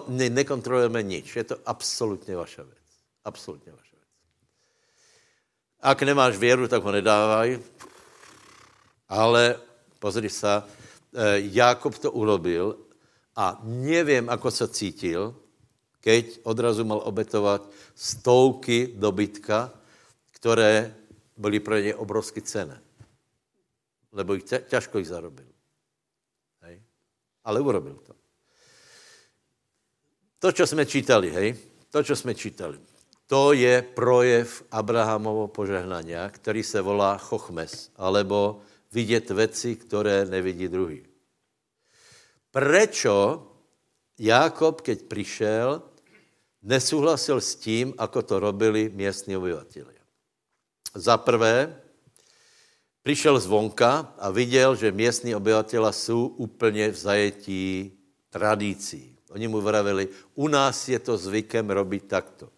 [0.07, 2.87] ne, nekontrolujeme nič, je to absolutně vaša věc.
[3.25, 4.09] Absolutně vaša věc.
[5.81, 7.59] Ak nemáš věru, tak ho nedávaj,
[9.09, 9.55] ale
[9.99, 10.63] pozri se,
[11.35, 12.77] Jakob to urobil
[13.35, 15.35] a nevím, ako se cítil,
[16.01, 19.73] keď odrazu mal obetovat stovky dobytka,
[20.31, 20.95] které
[21.37, 22.81] byly pro něj obrovsky cené.
[24.11, 25.47] Lebo ich ťažko ich zarobil.
[26.61, 26.81] Hej?
[27.45, 28.13] Ale urobil to.
[30.41, 31.55] To, čo jsme čítali, hej?
[31.93, 32.81] To, čo jsme čítali.
[33.29, 38.59] To je projev Abrahamovo požehnania, který se volá chochmes, alebo
[38.91, 41.05] vidět věci, které nevidí druhý.
[42.51, 43.47] Prečo
[44.19, 45.81] Jakob, keď přišel,
[46.63, 49.93] nesouhlasil s tím, ako to robili místní obyvatelé.
[50.95, 51.75] Za prvé,
[53.03, 57.91] přišel zvonka a viděl, že místní obyvatelé jsou úplně v zajetí
[58.29, 59.15] tradicí.
[59.31, 62.49] Oni mu vravili, u nás je to zvykem robit takto.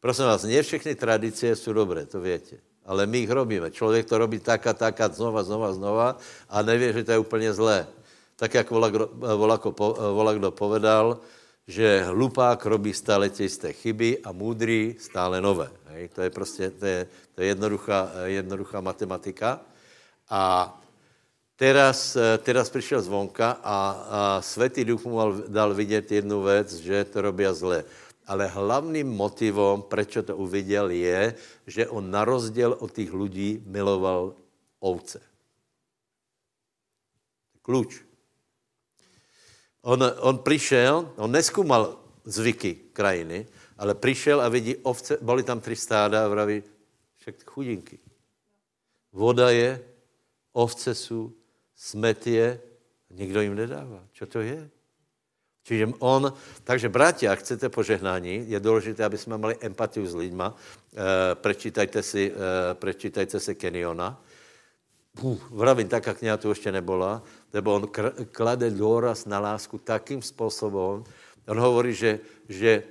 [0.00, 2.60] Prosím vás, ne všechny tradice jsou dobré, to větě.
[2.88, 3.70] Ale my jich robíme.
[3.70, 6.16] Člověk to robí tak a tak a znova, znova, znova
[6.48, 7.86] a neví, že to je úplně zlé.
[8.36, 11.20] Tak, jak volakdo povedal,
[11.68, 15.70] že hlupák robí stále těsté chyby a můdrý stále nové.
[15.84, 16.08] Hej?
[16.08, 19.60] To je prostě to je, to je jednoduchá, jednoduchá matematika.
[20.30, 20.72] A
[21.56, 27.20] teraz, teraz přišel zvonka a, a Světý duch mu dal vidět jednu věc, že to
[27.20, 27.84] robí zle.
[28.26, 31.34] Ale hlavním motivom, proč to uviděl, je,
[31.66, 34.34] že on na rozdíl od těch lidí miloval
[34.80, 35.20] ovce.
[37.62, 38.07] Kluč.
[39.82, 43.46] On, on přišel, on neskúmal zvyky krajiny,
[43.78, 46.62] ale přišel a vidí ovce, byly tam tři stáda a vraví,
[47.16, 47.98] však chudinky.
[49.12, 49.84] Voda je,
[50.52, 51.32] ovce jsou,
[51.74, 52.60] smet je,
[53.10, 54.04] nikdo jim nedává.
[54.14, 54.70] Co to je?
[55.68, 56.32] Čiže on,
[56.64, 60.56] takže bratia, ak chcete požehnání, je důležité, aby jsme mali empatiu s lidma.
[60.56, 64.16] E, prečítajte si, e, prečítajte si Keniona.
[65.20, 67.88] Puh, vravím tak, jak tu ještě nebola, lebo on
[68.32, 71.04] klade důraz na lásku takým způsobem,
[71.48, 72.82] on hovorí, že, že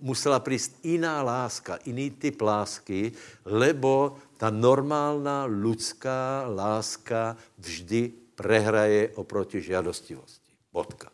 [0.00, 3.12] musela přijít jiná láska, jiný typ lásky,
[3.44, 10.52] lebo ta normálna lidská láska vždy prehraje oproti žiadostivosti.
[10.72, 11.10] Bodka.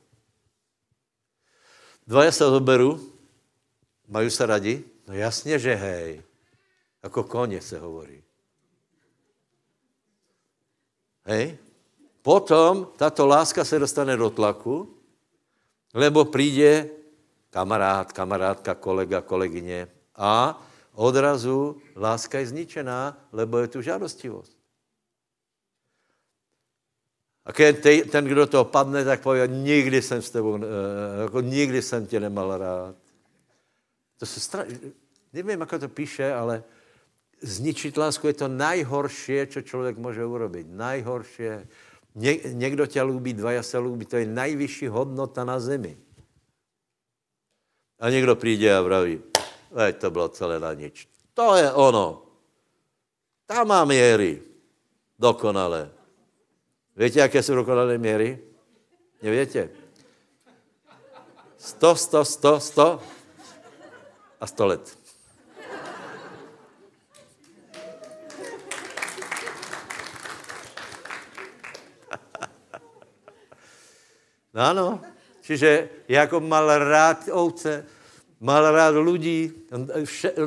[2.07, 3.13] Dvaja se zoberu,
[4.09, 4.85] mají se radi?
[5.07, 6.23] No jasně, že hej.
[7.03, 8.23] Jako koně se hovorí.
[11.29, 11.61] Hej?
[12.24, 14.89] Potom tato láska se dostane do tlaku,
[15.95, 16.89] lebo přijde
[17.51, 20.61] kamarád, kamarádka, kolega, kolegyně a
[20.95, 24.57] odrazu láska je zničená, lebo je tu žádostivost.
[27.45, 27.81] A keď
[28.12, 32.20] ten, kdo to padne, tak pově, nikdy jsem s tebou, eh, jako nikdy jsem tě
[32.20, 32.97] nemal rád.
[34.18, 34.64] To se stra...
[35.33, 36.64] Nevím, jak to píše, ale
[37.41, 40.66] zničit lásku je to nejhorší, co člověk může urobit.
[40.70, 41.43] Nejhorší.
[42.14, 45.99] Ně, někdo tě dva se lubí, to je nejvyšší hodnota na zemi.
[47.99, 49.20] A někdo přijde a vraví,
[49.70, 51.09] veď to bylo celé na nič.
[51.34, 52.22] To je ono.
[53.47, 54.43] Tam má měry.
[55.18, 55.91] Dokonale.
[56.97, 58.39] Víte, jaké jsou dokonalé měry?
[59.22, 59.70] Nevíte?
[61.59, 63.03] 100, 100, 100, 100
[64.41, 64.97] a 100 let.
[74.59, 75.01] Ano,
[75.41, 77.87] čiže jako mal rád ovce,
[78.41, 79.87] mal rád lidí, on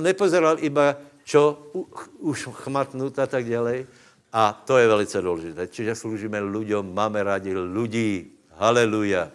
[0.03, 1.71] nepozeral iba, čo
[2.19, 3.87] už chmatnut a tak dělej,
[4.33, 5.67] a to je velice důležité.
[5.67, 8.31] Čiže sloužíme lidem, máme rádi lidí.
[8.55, 9.31] Haleluja.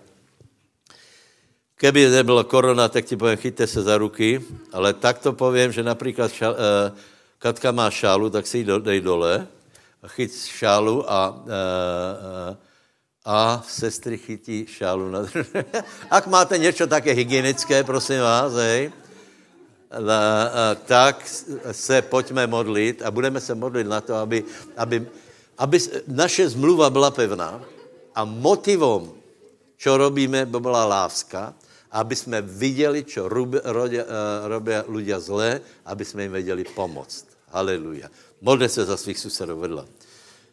[1.77, 4.41] Keby nebyla korona, tak ti povím, chyťte se za ruky,
[4.73, 6.97] ale tak to povím, že například šal, uh,
[7.39, 9.45] Katka má šálu, tak si ji dej dole,
[10.09, 12.66] chyť šálu a, uh,
[13.27, 15.27] a sestry chytí šálu na
[16.11, 18.93] Ak máte něco také hygienické, prosím vás, hej,
[20.87, 21.27] tak
[21.73, 24.45] se pojďme modlit a budeme se modlit na to, aby,
[24.77, 25.07] aby,
[25.59, 27.61] aby naše zmluva byla pevná
[28.15, 29.11] a motivom,
[29.77, 31.55] čo robíme, by byla láska,
[31.91, 33.59] aby jsme viděli, čo robí
[34.89, 37.27] lidé zlé, aby jsme jim věděli pomoct.
[37.51, 38.09] Haleluja.
[38.41, 39.85] Modli se za svých susedů vedla.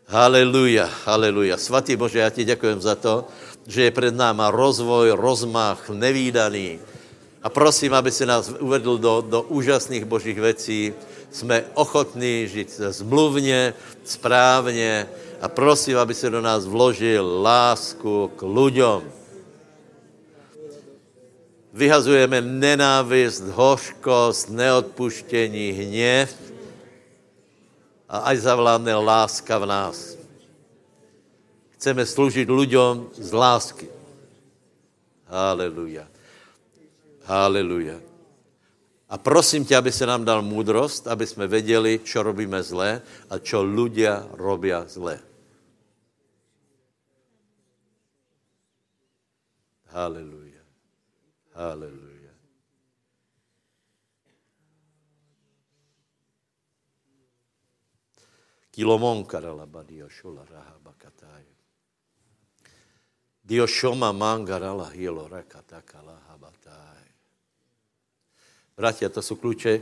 [0.07, 1.57] Haleluja, haleluja.
[1.57, 3.27] Svatý Bože, já ti děkujem za to,
[3.67, 6.79] že je před náma rozvoj, rozmach, nevýdaný.
[7.43, 10.93] A prosím, aby si nás uvedl do, do úžasných božích věcí.
[11.31, 13.73] Jsme ochotní žít zmluvně,
[14.03, 15.07] správně
[15.41, 19.01] a prosím, aby se do nás vložil lásku k lidem.
[21.73, 26.52] Vyhazujeme nenávist, hořkost, neodpuštění, hněv,
[28.13, 30.13] a aj zavládne láska v nás.
[31.73, 33.89] Chceme sloužit lidem z lásky.
[35.25, 36.05] Haleluja.
[37.25, 37.97] Haleluja.
[39.09, 43.41] A prosím tě, aby se nám dal moudrost, aby jsme věděli, co robíme zlé a
[43.41, 45.17] co ľudia robia zlé.
[49.89, 50.61] Haleluja.
[51.53, 52.02] Haleluja.
[58.73, 61.45] Kilomon karalaba dioshola rahabakatai.
[63.45, 67.05] Dioshoma mangarala hielo rakatakala habatai.
[68.77, 69.81] Bratia, to jsou kluče.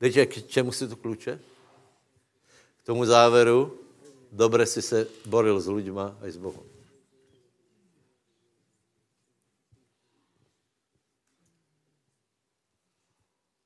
[0.00, 1.40] Víte, k čemu si to kluče?
[2.82, 3.78] K tomu záveru,
[4.32, 6.70] dobře si se boril s lidma a s Bohem.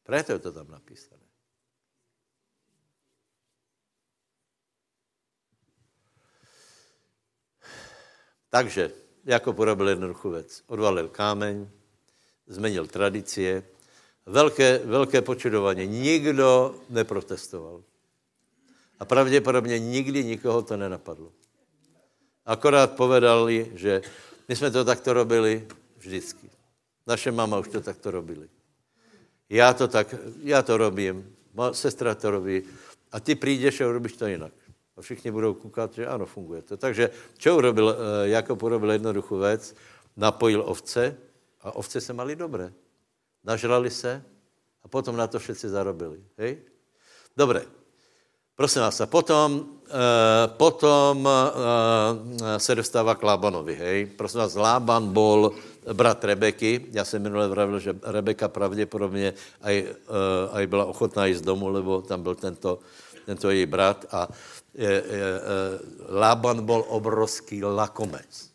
[0.02, 1.33] Proto je to tam napísané.
[8.54, 8.90] Takže
[9.24, 10.62] Jakob urobil jednoduchou věc.
[10.66, 11.68] Odvalil kámeň,
[12.46, 13.62] změnil tradicie,
[14.26, 15.86] velké, velké počudování.
[15.86, 17.82] Nikdo neprotestoval.
[19.00, 21.32] A pravděpodobně nikdy nikoho to nenapadlo.
[22.46, 24.02] Akorát povedali, že
[24.48, 25.66] my jsme to takto robili
[25.98, 26.50] vždycky.
[27.06, 28.48] Naše mama už to takto robili.
[29.48, 31.36] Já to tak, já to robím,
[31.72, 32.62] sestra to robí
[33.12, 34.52] a ty přijdeš a urobíš to jinak.
[34.96, 36.76] A všichni budou koukat, že ano, funguje to.
[36.76, 37.96] Takže čo urobil, eh,
[38.38, 39.74] Jakob urobil jednoduchou věc,
[40.16, 41.16] napojil ovce
[41.60, 42.72] a ovce se mali dobré.
[43.44, 44.22] Nažrali se
[44.84, 46.22] a potom na to všichni zarobili.
[46.38, 46.62] Hej?
[47.36, 47.66] Dobré.
[48.54, 51.30] Prosím vás, a potom, e, potom e,
[52.62, 53.98] se dostává k Lábanovi, hej.
[54.14, 55.50] Prosím vás, Lában bol
[55.90, 56.86] brat Rebeky.
[56.94, 59.90] Já jsem minule vravil, že Rebeka pravděpodobně aj, e,
[60.52, 62.78] aj byla ochotná jít z domu, lebo tam byl tento,
[63.26, 64.28] tento její brat a
[64.74, 65.28] je, je,
[66.10, 68.50] Lában bol obrovský lakomec.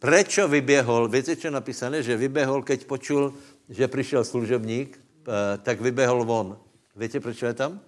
[0.00, 1.08] Prečo vyběhol?
[1.08, 2.02] Víte, co napísané?
[2.02, 3.34] Že vyběhol, keď počul,
[3.68, 6.56] že přišel služebník, eh, tak vyběhol von.
[6.96, 7.80] Víte, proč je tam?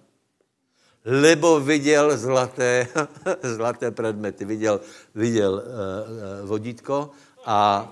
[1.05, 2.87] Lebo viděl zlaté,
[3.41, 4.45] zlaté předměty.
[4.45, 4.81] Viděl,
[5.15, 7.11] viděl uh, vodítko
[7.45, 7.91] a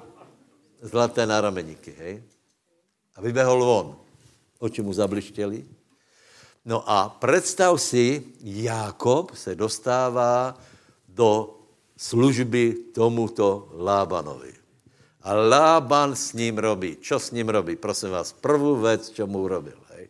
[0.81, 2.23] zlaté nárameníky, hej?
[3.15, 3.95] A vyběhol von.
[4.59, 5.65] Oči mu zablištěli
[6.65, 10.57] No a představ si, Jákob se dostává
[11.07, 11.57] do
[11.97, 14.53] služby tomuto Lábanovi.
[15.21, 16.97] A Lában s ním robí.
[17.01, 17.75] Čo s ním robí?
[17.75, 19.77] Prosím vás, prvou věc, čo mu urobil.
[19.93, 20.09] Hej.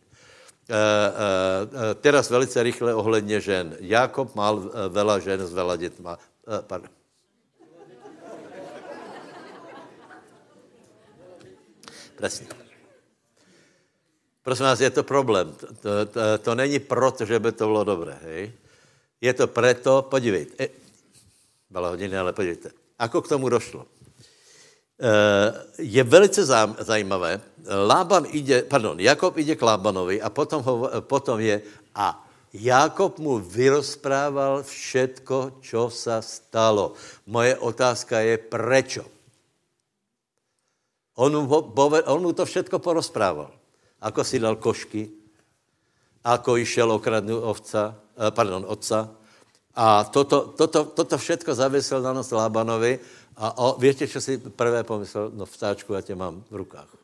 [0.72, 3.76] e, teraz velice rychle ohledně žen.
[3.80, 6.18] Jakob mal vela žen s vela dětma.
[6.48, 6.90] E, pardon.
[12.16, 12.61] Presně.
[14.42, 15.54] Prosím vás, je to problém.
[15.54, 18.18] To, to, to není proto, že by to bylo dobré.
[18.26, 18.52] Hej?
[19.22, 20.68] Je to proto, podívejte, e,
[21.70, 23.86] byla hodiny, ale podívejte, ako k tomu došlo.
[23.86, 23.86] E,
[25.78, 26.42] je velice
[26.82, 27.38] zajímavé,
[27.86, 31.62] Lában ide, pardon, Jakob ide k Lábanovi a potom, ho, potom je
[31.94, 32.18] a
[32.50, 36.98] Jakob mu vyrozprával všetko, čo sa stalo.
[37.30, 39.06] Moje otázka je, prečo?
[41.14, 41.46] On mu,
[42.10, 43.61] on mu to všetko porozprával
[44.02, 45.06] ako si dal košky,
[46.26, 49.14] ako išel okradnout ovca, eh, pardon, otca.
[49.72, 53.00] A toto, toto, toto všetko zavesel na nos Lábanovi
[53.40, 55.30] a o, víte, co si prvé pomyslel?
[55.34, 56.96] No vtáčku, já tě mám v rukách.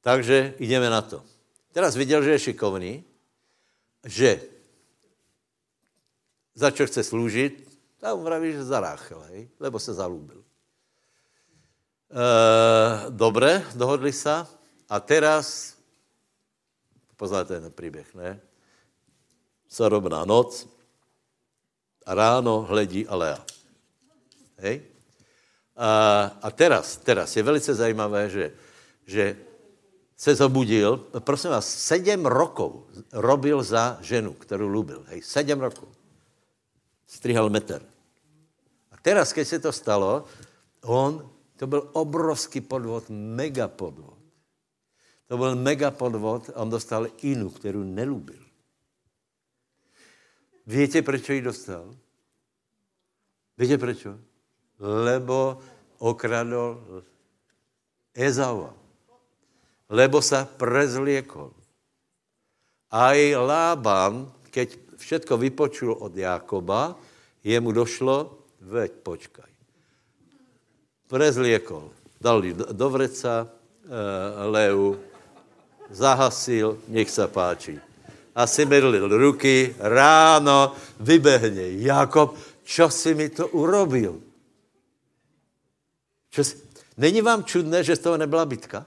[0.00, 1.24] Takže jdeme na to.
[1.72, 3.04] Teraz viděl, že je šikovný,
[4.04, 4.40] že
[6.54, 7.02] za čo chce
[8.04, 10.43] a on vraví, že zaráchel, hej, lebo se zalúbil.
[12.10, 14.46] E, dobre, dohodli se.
[14.88, 15.76] A teraz,
[17.16, 18.40] poznáte ten příběh, ne?
[19.68, 20.68] Sarobná noc
[22.06, 23.40] A ráno hledí a Lea.
[24.56, 24.82] Hej?
[25.76, 25.88] A,
[26.42, 28.52] a teraz, teraz je velice zajímavé, že,
[29.06, 29.36] že
[30.16, 35.04] se zobudil, prosím vás, sedm rokov robil za ženu, kterou lubil.
[35.08, 35.88] Hej, sedm rokov.
[37.06, 37.82] Strihal meter.
[38.92, 40.24] A teraz, keď se to stalo,
[40.84, 44.18] on, to byl obrovský podvod, mega podvod.
[45.26, 48.44] To byl mega podvod a on dostal inu, kterou nelubil.
[50.66, 51.94] Víte, proč ji dostal?
[53.58, 54.06] Víte proč?
[54.78, 55.60] Lebo
[55.98, 56.82] okradol
[58.14, 58.74] Ezava.
[59.88, 61.54] Lebo sa prezliekol.
[62.90, 66.98] Aj Lában, keď všetko vypočul od Jákoba,
[67.44, 69.53] jemu došlo, veď počkaj.
[71.14, 71.94] Prezliekol.
[72.18, 73.48] Dali do, do vreca e,
[74.50, 74.98] Leu,
[75.86, 77.78] zahasil, nech sa páči.
[78.34, 82.34] A si medlil ruky, ráno vybehne Jakob,
[82.66, 84.18] čo si mi to urobil?
[86.34, 86.58] Čo si...
[86.98, 88.82] Není vám čudné, že z toho nebyla bitka?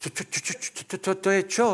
[0.00, 1.68] Čo, čo, čo, čo, čo, to, to, to je čo?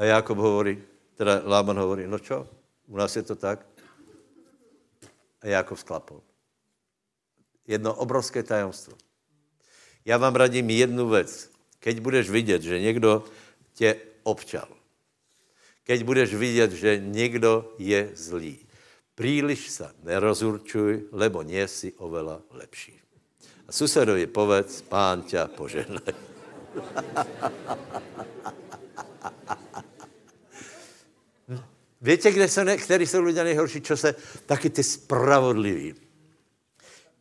[0.00, 0.80] A Jakob hovorí,
[1.20, 2.48] teda Lában hovorí, no čo,
[2.88, 3.60] u nás je to tak.
[5.44, 6.27] A Jakob sklapol.
[7.68, 8.96] Jedno obrovské tajemstvo.
[10.04, 11.50] Já vám radím jednu věc.
[11.78, 13.24] Keď budeš vidět, že někdo
[13.74, 14.68] tě občal,
[15.84, 18.58] keď budeš vidět, že někdo je zlý,
[19.14, 23.00] příliš se nerozurčuj, lebo nie si ovela lepší.
[23.68, 26.12] A susedovi povedz, pán ťa požehnaj.
[32.00, 34.14] Víte, kde jsou, který jsou lidé nejhorší, čo se,
[34.46, 36.07] taky ty spravodliví.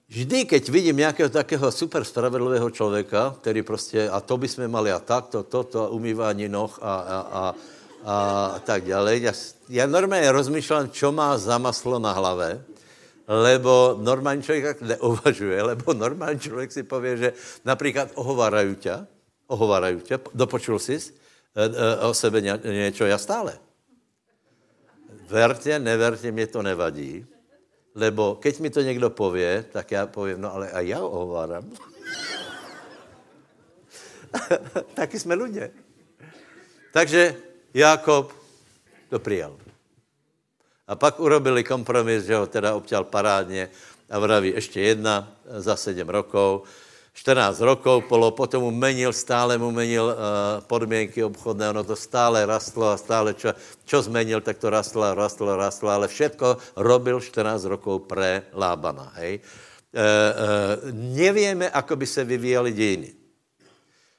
[0.07, 4.99] Vždy, keď vidím nějakého takého super spravedlivého člověka, který prostě, a to bychom mali a
[4.99, 7.55] takto, toto, a umývání noh a, a, a,
[8.05, 8.15] a
[8.59, 9.17] tak dále.
[9.17, 9.33] Já,
[9.69, 12.63] já normálně rozmýšlám, čo má za maslo na hlave,
[13.27, 17.33] lebo normální člověk tak neuvažuje, lebo normální člověk si pově, že
[17.65, 19.07] například ohovárají tě,
[19.47, 23.59] ohovárají tě, dopočul jsi e, e, o sebe ně, něco, já stále.
[25.29, 27.25] Verte, neverte, mě to nevadí,
[27.97, 31.65] lebo keď mi to někdo pově, tak já povím, no ale a já ohováram.
[34.93, 35.71] Taky jsme lidé.
[36.93, 37.35] Takže
[37.73, 38.33] Jakob
[39.09, 39.57] to přijal.
[40.87, 43.69] A pak urobili kompromis, že ho teda obťal parádně
[44.09, 46.69] a vraví ještě jedna za sedm rokov.
[47.17, 50.15] 14 rokov polo, potom mu menil, stále mu menil uh,
[50.69, 53.57] podmínky obchodné, ono to stále rastlo a stále, čo,
[53.89, 59.41] čo zmenil, tak to rastlo, rastlo, rastlo, ale všetko robil 14 rokov pre Lábana, hej.
[59.89, 60.13] Uh, uh,
[60.93, 63.09] nevieme, ako by se vyvíjali dějiny.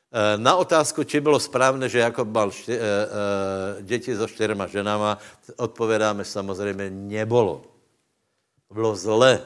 [0.09, 2.75] Eh, na otázku, či bylo správné, že Jakob mal uh, uh,
[3.85, 5.19] děti so čtyřma ženama,
[5.57, 7.63] odpovědáme samozřejmě, nebolo.
[8.73, 9.45] Bylo zle.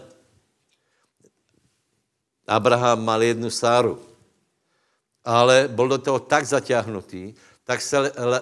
[2.46, 4.02] Abraham mal jednu Sáru,
[5.24, 7.34] ale byl do toho tak zaťahnutý,
[7.64, 8.40] tak se le, le,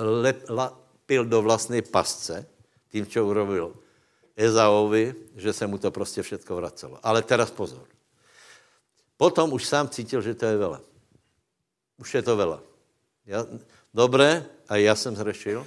[0.00, 2.46] le, lepil do vlastní pasce,
[2.90, 3.74] tím, co urobil
[4.36, 6.98] Ezaovi, že se mu to prostě všetko vracelo.
[7.02, 7.84] Ale teraz pozor.
[9.16, 10.80] Potom už sám cítil, že to je vele.
[11.98, 12.58] Už je to vela.
[13.26, 13.46] Ja,
[13.94, 15.66] dobré, a já jsem zřešil.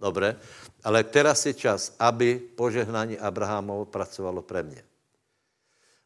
[0.00, 0.36] Dobré.
[0.84, 4.84] Ale teraz je čas, aby požehnání Abrahamovo pracovalo pre mě.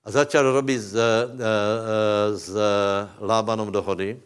[0.04, 2.50] A začal robit s, e, e, s
[3.20, 4.20] Lábanom dohody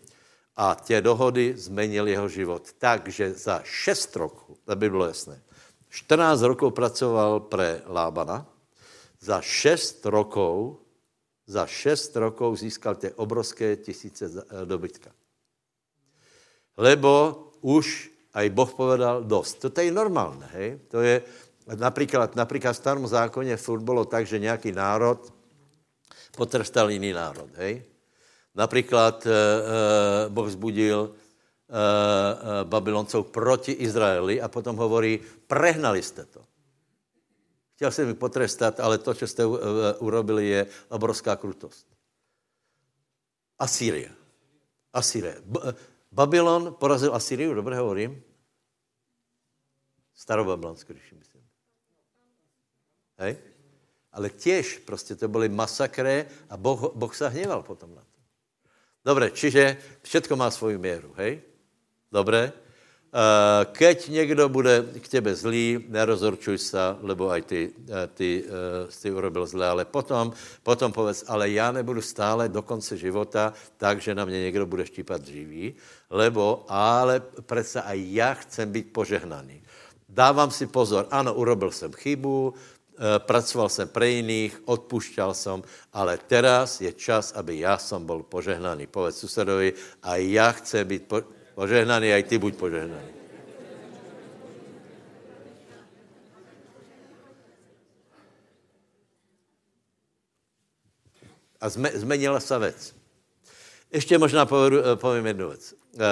[0.56, 2.72] a tě dohody zmenil jeho život.
[2.78, 5.42] Takže za šest roků, aby bylo jasné,
[5.88, 8.46] 14 rokov pracoval pre Lábana,
[9.20, 10.86] za šest rokov
[11.46, 15.10] za šest rokov získal ty obrovské tisíce eh, dobytka.
[16.76, 19.64] Lebo už aj Boh povedal dost.
[19.64, 20.76] To je normálne, hej?
[20.92, 21.22] To je
[21.72, 25.32] například, například v starom zákoně furt bylo tak, že nějaký národ
[26.36, 27.82] potrestal jiný národ, hej?
[28.54, 29.34] Například e, e,
[30.28, 36.44] Boh zbudil e, e, Babyloncov proti Izraeli a potom hovorí, prehnali jste to.
[37.76, 41.86] Chtěl jsem mi potrestat, ale to, co jste eh, urobili, je obrovská krutost.
[43.58, 44.10] Asýria.
[44.92, 45.36] Asýrie.
[45.36, 45.74] Eh,
[46.12, 48.22] Babylon porazil Asýriu, dobře hovorím?
[50.14, 51.42] Starobabylonskou, když myslím.
[53.18, 53.36] Hej?
[54.16, 58.20] Ale těž prostě to byly masakré a boh, boh se hněval potom na to.
[59.04, 61.44] Dobře, čiže všetko má svoji měru, hej?
[62.12, 62.52] Dobré?
[63.16, 68.92] Eh, keď někdo bude k tebe zlý, nerozorčuj se, lebo aj ty, eh, ty, eh,
[68.92, 74.04] ty urobil zle, ale potom, potom povedz, ale já nebudu stále do konce života tak,
[74.04, 75.74] že na mě někdo bude štípat živý,
[76.10, 79.62] lebo ale přece aj já chcem být požehnaný.
[80.08, 82.75] dávám si pozor, ano, urobil jsem chybu, eh,
[83.18, 88.86] pracoval jsem pre jiných, odpušťal jsem, ale teraz je čas, aby já jsem byl požehnaný.
[88.86, 89.72] Povedz susedovi,
[90.02, 91.12] a já chci být
[91.54, 93.16] požehnaný, a i ty buď požehnaný.
[101.60, 102.94] A zmenila se věc.
[103.92, 105.74] Ještě možná eh, povím jednu věc.
[105.96, 106.04] Uh, uh,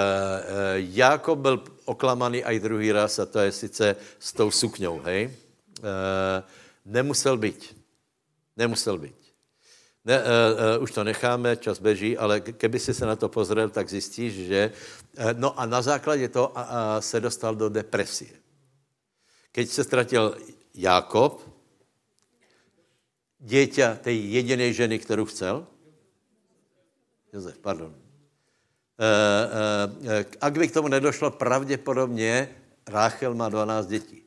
[0.75, 5.29] Jákob byl oklamaný i druhý raz, a to je sice s tou sukňou, hej?
[5.79, 5.85] Uh,
[6.85, 7.77] nemusel být.
[8.57, 9.15] Nemusel být.
[10.05, 10.25] Ne, uh,
[10.77, 14.33] uh, už to necháme, čas beží, ale keby si se na to pozrel, tak zjistíš,
[14.33, 14.71] že...
[15.17, 16.65] Uh, no a na základě toho uh, uh,
[16.99, 18.37] se dostal do depresie.
[19.51, 20.37] Keď se ztratil
[20.75, 21.41] Jákob,
[23.39, 25.67] dieťa té jediné ženy, kterou chcel,
[27.33, 27.93] Josef, pardon.
[28.95, 29.07] E,
[30.07, 32.49] e, ak by k tomu nedošlo, pravděpodobně
[32.87, 34.24] Ráchel má 12 dětí.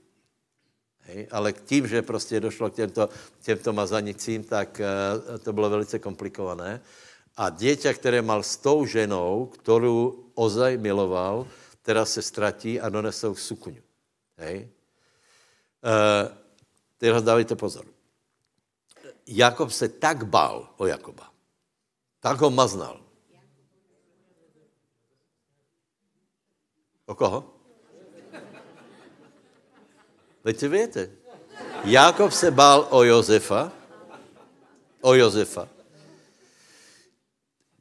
[1.08, 1.28] Hej?
[1.30, 3.08] Ale tím, že prostě došlo k těmto,
[3.42, 4.88] těmto mazanicím, tak e,
[5.38, 6.80] to bylo velice komplikované.
[7.36, 11.46] A dieťa, které mal s tou ženou, kterou ozaj miloval,
[11.82, 13.82] teraz se ztratí a donesou sukňu.
[14.36, 14.68] Hej?
[15.80, 15.94] E,
[16.98, 17.86] teraz dávajte pozor.
[19.26, 21.32] Jakob se tak bál o Jakoba,
[22.20, 23.00] tak ho maznal.
[27.06, 27.57] O koho?
[30.44, 31.10] Veď si víte.
[31.84, 33.72] Jakob se bál o Josefa,
[35.00, 35.68] o Josefa.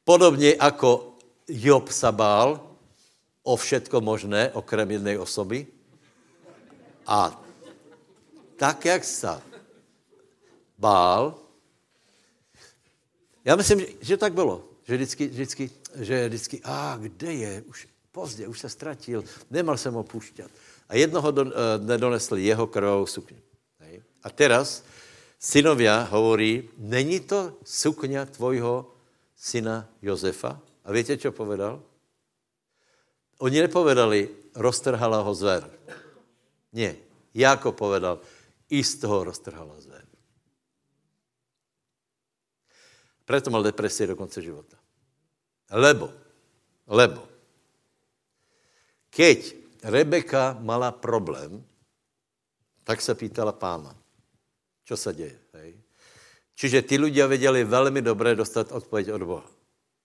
[0.04, 2.76] Podobně jako Job se bál
[3.44, 5.68] o všetko možné, okrem jedné osoby.
[7.08, 7.44] A
[8.56, 9.42] tak, jak se
[10.78, 11.40] bál,
[13.46, 14.70] já myslím, že tak bylo.
[14.84, 17.62] Že vždycky, vždycky, že vždycky, a kde je?
[17.62, 20.52] Už pozdě, už se ztratil, nemal jsem ho pušťat.
[20.90, 23.42] A jednoho do, uh, nedonesl jeho krvou sukně.
[23.80, 24.04] Hej.
[24.24, 24.84] A teraz
[25.40, 28.96] synovia hovorí, není to sukňa tvojho
[29.36, 30.62] syna Josefa?
[30.86, 31.84] A víte, co povedal?
[33.38, 35.70] Oni nepovedali, roztrhala ho zver.
[36.74, 36.96] Ne,
[37.38, 38.20] Jako povedal,
[38.70, 40.02] i z toho roztrhala zver.
[43.28, 44.80] Preto mal depresie do konce života.
[45.70, 46.10] Lebo,
[46.88, 47.28] lebo,
[49.12, 51.64] keď Rebeka mala problém,
[52.84, 53.96] tak se pýtala pána,
[54.86, 55.40] co se děje.
[55.54, 55.82] Hej?
[56.56, 59.46] Čiže ty ľudia věděli velmi dobře dostat odpověď od Boha.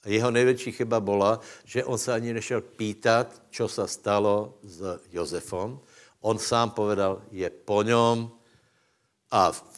[0.05, 5.01] A jeho největší chyba byla, že on se ani nešel pýtat, co se stalo s
[5.13, 5.81] Josefom.
[6.21, 8.31] On sám povedal, je po něm
[9.31, 9.73] a v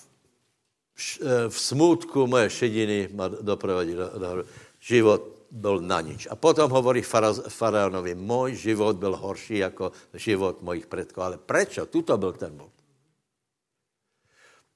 [0.95, 4.45] Eh, v smutku moje šediny ma doprovodí do, do,
[4.79, 6.27] život byl na nič.
[6.31, 7.03] A potom hovorí
[7.49, 11.23] faraonovi, můj život byl horší jako život mojich předků.
[11.23, 11.79] Ale proč?
[11.91, 12.75] Tuto byl ten bod.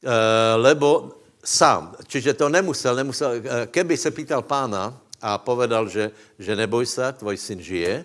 [0.04, 6.10] E, lebo sám, čiže to nemusel, nemusel, eh, keby se pýtal pána a povedal, že,
[6.38, 8.04] že neboj se, tvoj syn žije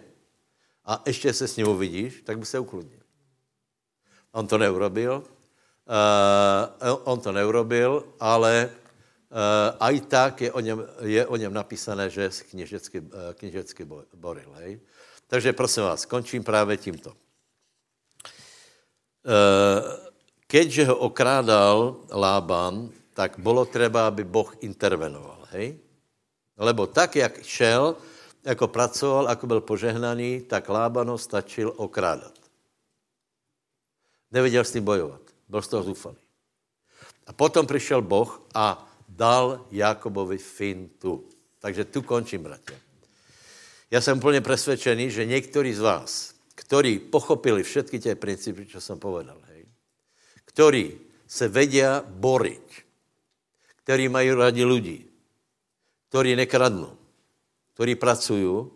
[0.85, 2.99] a ještě se s ním uvidíš, tak by se ukludnil.
[4.31, 5.23] On to neurobil,
[5.83, 8.71] Uh, on to neurobil, ale
[9.33, 14.51] uh, aj tak je o, něm, je o něm napísané, že kněžecky, uh, kněžecky boril.
[14.53, 14.79] Hej?
[15.27, 17.09] Takže prosím vás, končím právě tímto.
[17.09, 17.15] Uh,
[20.47, 25.47] keďže ho okrádal Lában, tak bylo třeba, aby Boh intervenoval.
[25.49, 25.79] Hej?
[26.57, 27.95] Lebo tak, jak šel,
[28.43, 32.33] jako pracoval, jako byl požehnaný, tak Lábano stačil okrádat.
[34.31, 35.21] Nevěděl s tím bojovat.
[35.49, 36.17] Byl z toho zúfalý.
[37.27, 41.29] A potom přišel Boh a dal Jakobovi fintu.
[41.59, 42.79] Takže tu končím, bratě.
[43.91, 48.99] Já jsem úplně přesvědčený, že někteří z vás, kteří pochopili všetky tie principy, co jsem
[48.99, 49.65] povedal, hej,
[50.45, 50.97] kteří
[51.27, 52.83] se vedia boriť,
[53.83, 55.05] kteří mají rádi lidi,
[56.09, 56.97] kteří nekradnou,
[57.73, 58.67] kteří pracují,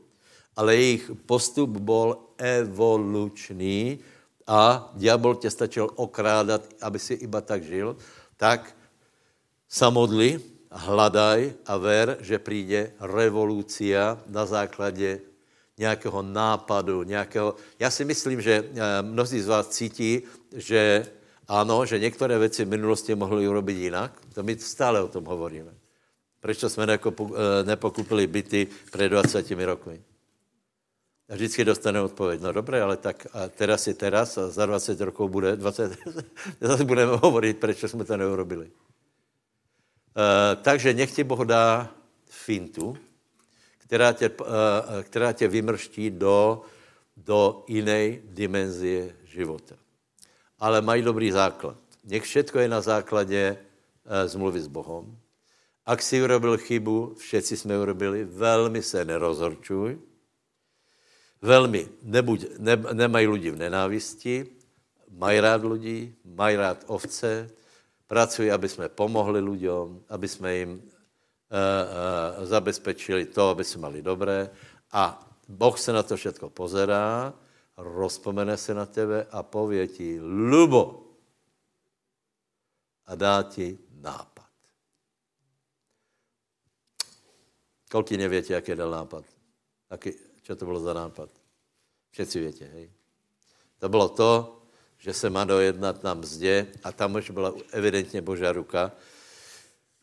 [0.56, 4.00] ale jejich postup byl evolučný,
[4.48, 7.98] a diabol tě stačil okrádat, aby si iba tak žil,
[8.38, 8.77] tak
[9.70, 10.40] samodli,
[10.72, 15.20] hladaj a ver, že přijde revolúcia na základě
[15.78, 17.56] nějakého nápadu, nějakého...
[17.80, 20.22] Já si myslím, že eh, mnozí z vás cítí,
[20.56, 21.08] že
[21.48, 24.12] ano, že některé věci v minulosti mohli urobit jinak.
[24.34, 25.74] To my stále o tom hovoríme.
[26.40, 27.00] Proč jsme eh,
[27.64, 30.02] nepokupili byty před 20 roky?
[31.30, 35.02] A vždycky dostane odpověď, no dobré, ale tak a teraz je teraz a za 20
[35.02, 35.98] rokov bude 20,
[36.62, 38.72] zase budeme hovorit, proč jsme to neurobili.
[40.18, 41.94] Uh, takže nech ti Boh dá
[42.26, 42.98] fintu,
[43.78, 44.46] která tě, uh,
[45.04, 46.62] která tě vymrští do,
[47.18, 49.76] do jiné dimenzie života.
[50.60, 51.78] ale mají dobrý základ.
[52.04, 53.58] Nech všetko je na základě
[54.06, 55.18] e, zmluvy s Bohem.
[55.86, 60.00] Ak si urobil chybu, všetci jsme urobili, velmi se nerozhorčuj,
[61.42, 64.46] velmi nebuď, ne, nemají lidi v nenávisti,
[65.10, 67.50] mají rád lidi, mají rád ovce,
[68.08, 74.02] pracují, aby jsme pomohli lidem, aby jsme jim uh, uh, zabezpečili to, aby jsme mali
[74.02, 74.50] dobré.
[74.92, 77.34] A Boh se na to všetko pozerá,
[77.78, 81.08] rozpomene se na tebe a pově ti, Lubo,
[83.08, 84.48] a dá ti nápad.
[87.92, 89.26] Kolky nevětě, jaký dal nápad?
[89.90, 90.12] Aký,
[90.44, 91.30] čo to bylo za nápad?
[92.12, 92.92] Všetci větě, hej?
[93.80, 94.62] To bylo to,
[94.98, 98.92] že se má dojednat na mzdě a tam už byla evidentně Božá ruka.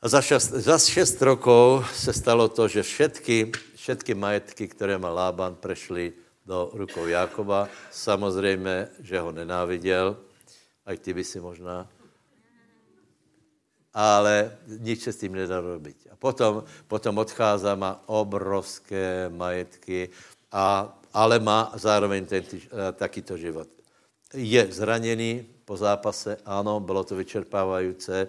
[0.03, 5.11] A za šest, za šest rokov se stalo to, že všetky, všetky majetky, které má
[5.11, 6.13] Lában, prešly
[6.47, 7.69] do rukou Jákoba.
[7.91, 10.17] Samozřejmě, že ho nenáviděl,
[10.87, 11.89] a ty by si možná,
[13.95, 16.13] ale nič se s tím nedá robiť.
[16.13, 20.13] A potom, potom odchází, má obrovské majetky,
[20.53, 22.45] a, ale má zároveň ten,
[22.93, 23.74] takýto život
[24.35, 28.29] je zraněný po zápase, ano, bylo to vyčerpávající, eh,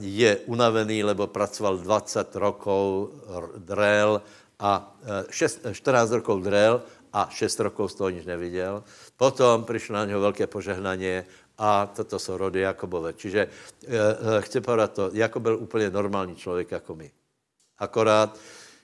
[0.00, 3.10] je unavený, lebo pracoval 20 rokov
[3.56, 4.22] drel
[4.58, 4.96] a
[5.30, 8.84] 6, eh, 14 rokov drel a 6 rokov z toho nič neviděl.
[9.16, 11.22] Potom přišlo na něho velké požehnání
[11.58, 13.12] a toto jsou rody Jakobové.
[13.12, 17.10] Čiže eh, chci povedat to, Jakob byl úplně normální člověk jako my.
[17.78, 18.38] Akorát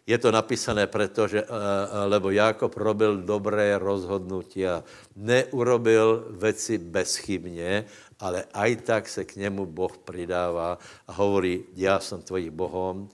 [0.08, 4.80] je to napísané preto, že, eh, eh, lebo Jakob robil dobré rozhodnutia.
[5.12, 7.84] Neurobil veci bezchybně,
[8.16, 13.08] ale aj tak se k němu Boh pridává a hovorí, já jsem tvojím Bohom,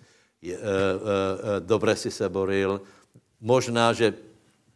[0.44, 2.80] je, e, e, dobře si se boril.
[3.40, 4.12] Možná, že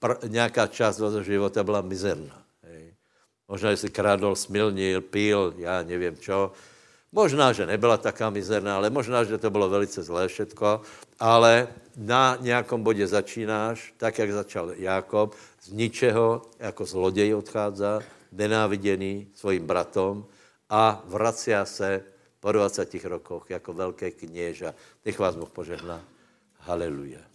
[0.00, 2.40] pr- nějaká část vašeho života byla mizerná.
[2.62, 2.94] Hej.
[3.48, 6.52] Možná, že si kradl, smilnil, pil, já nevím čo.
[7.12, 10.80] Možná, že nebyla taká mizerná, ale možná, že to bylo velice zlé všetko,
[11.20, 19.28] ale na nějakom bodě začínáš, tak, jak začal Jákob, z ničeho, jako zloděj odchází, nenáviděný
[19.34, 20.26] svým bratom
[20.70, 22.04] a vracia se
[22.40, 24.74] po 20 rokoch jako velké kněža.
[25.04, 26.00] Nech vás Boh požehná.
[26.59, 27.28] Haleluja.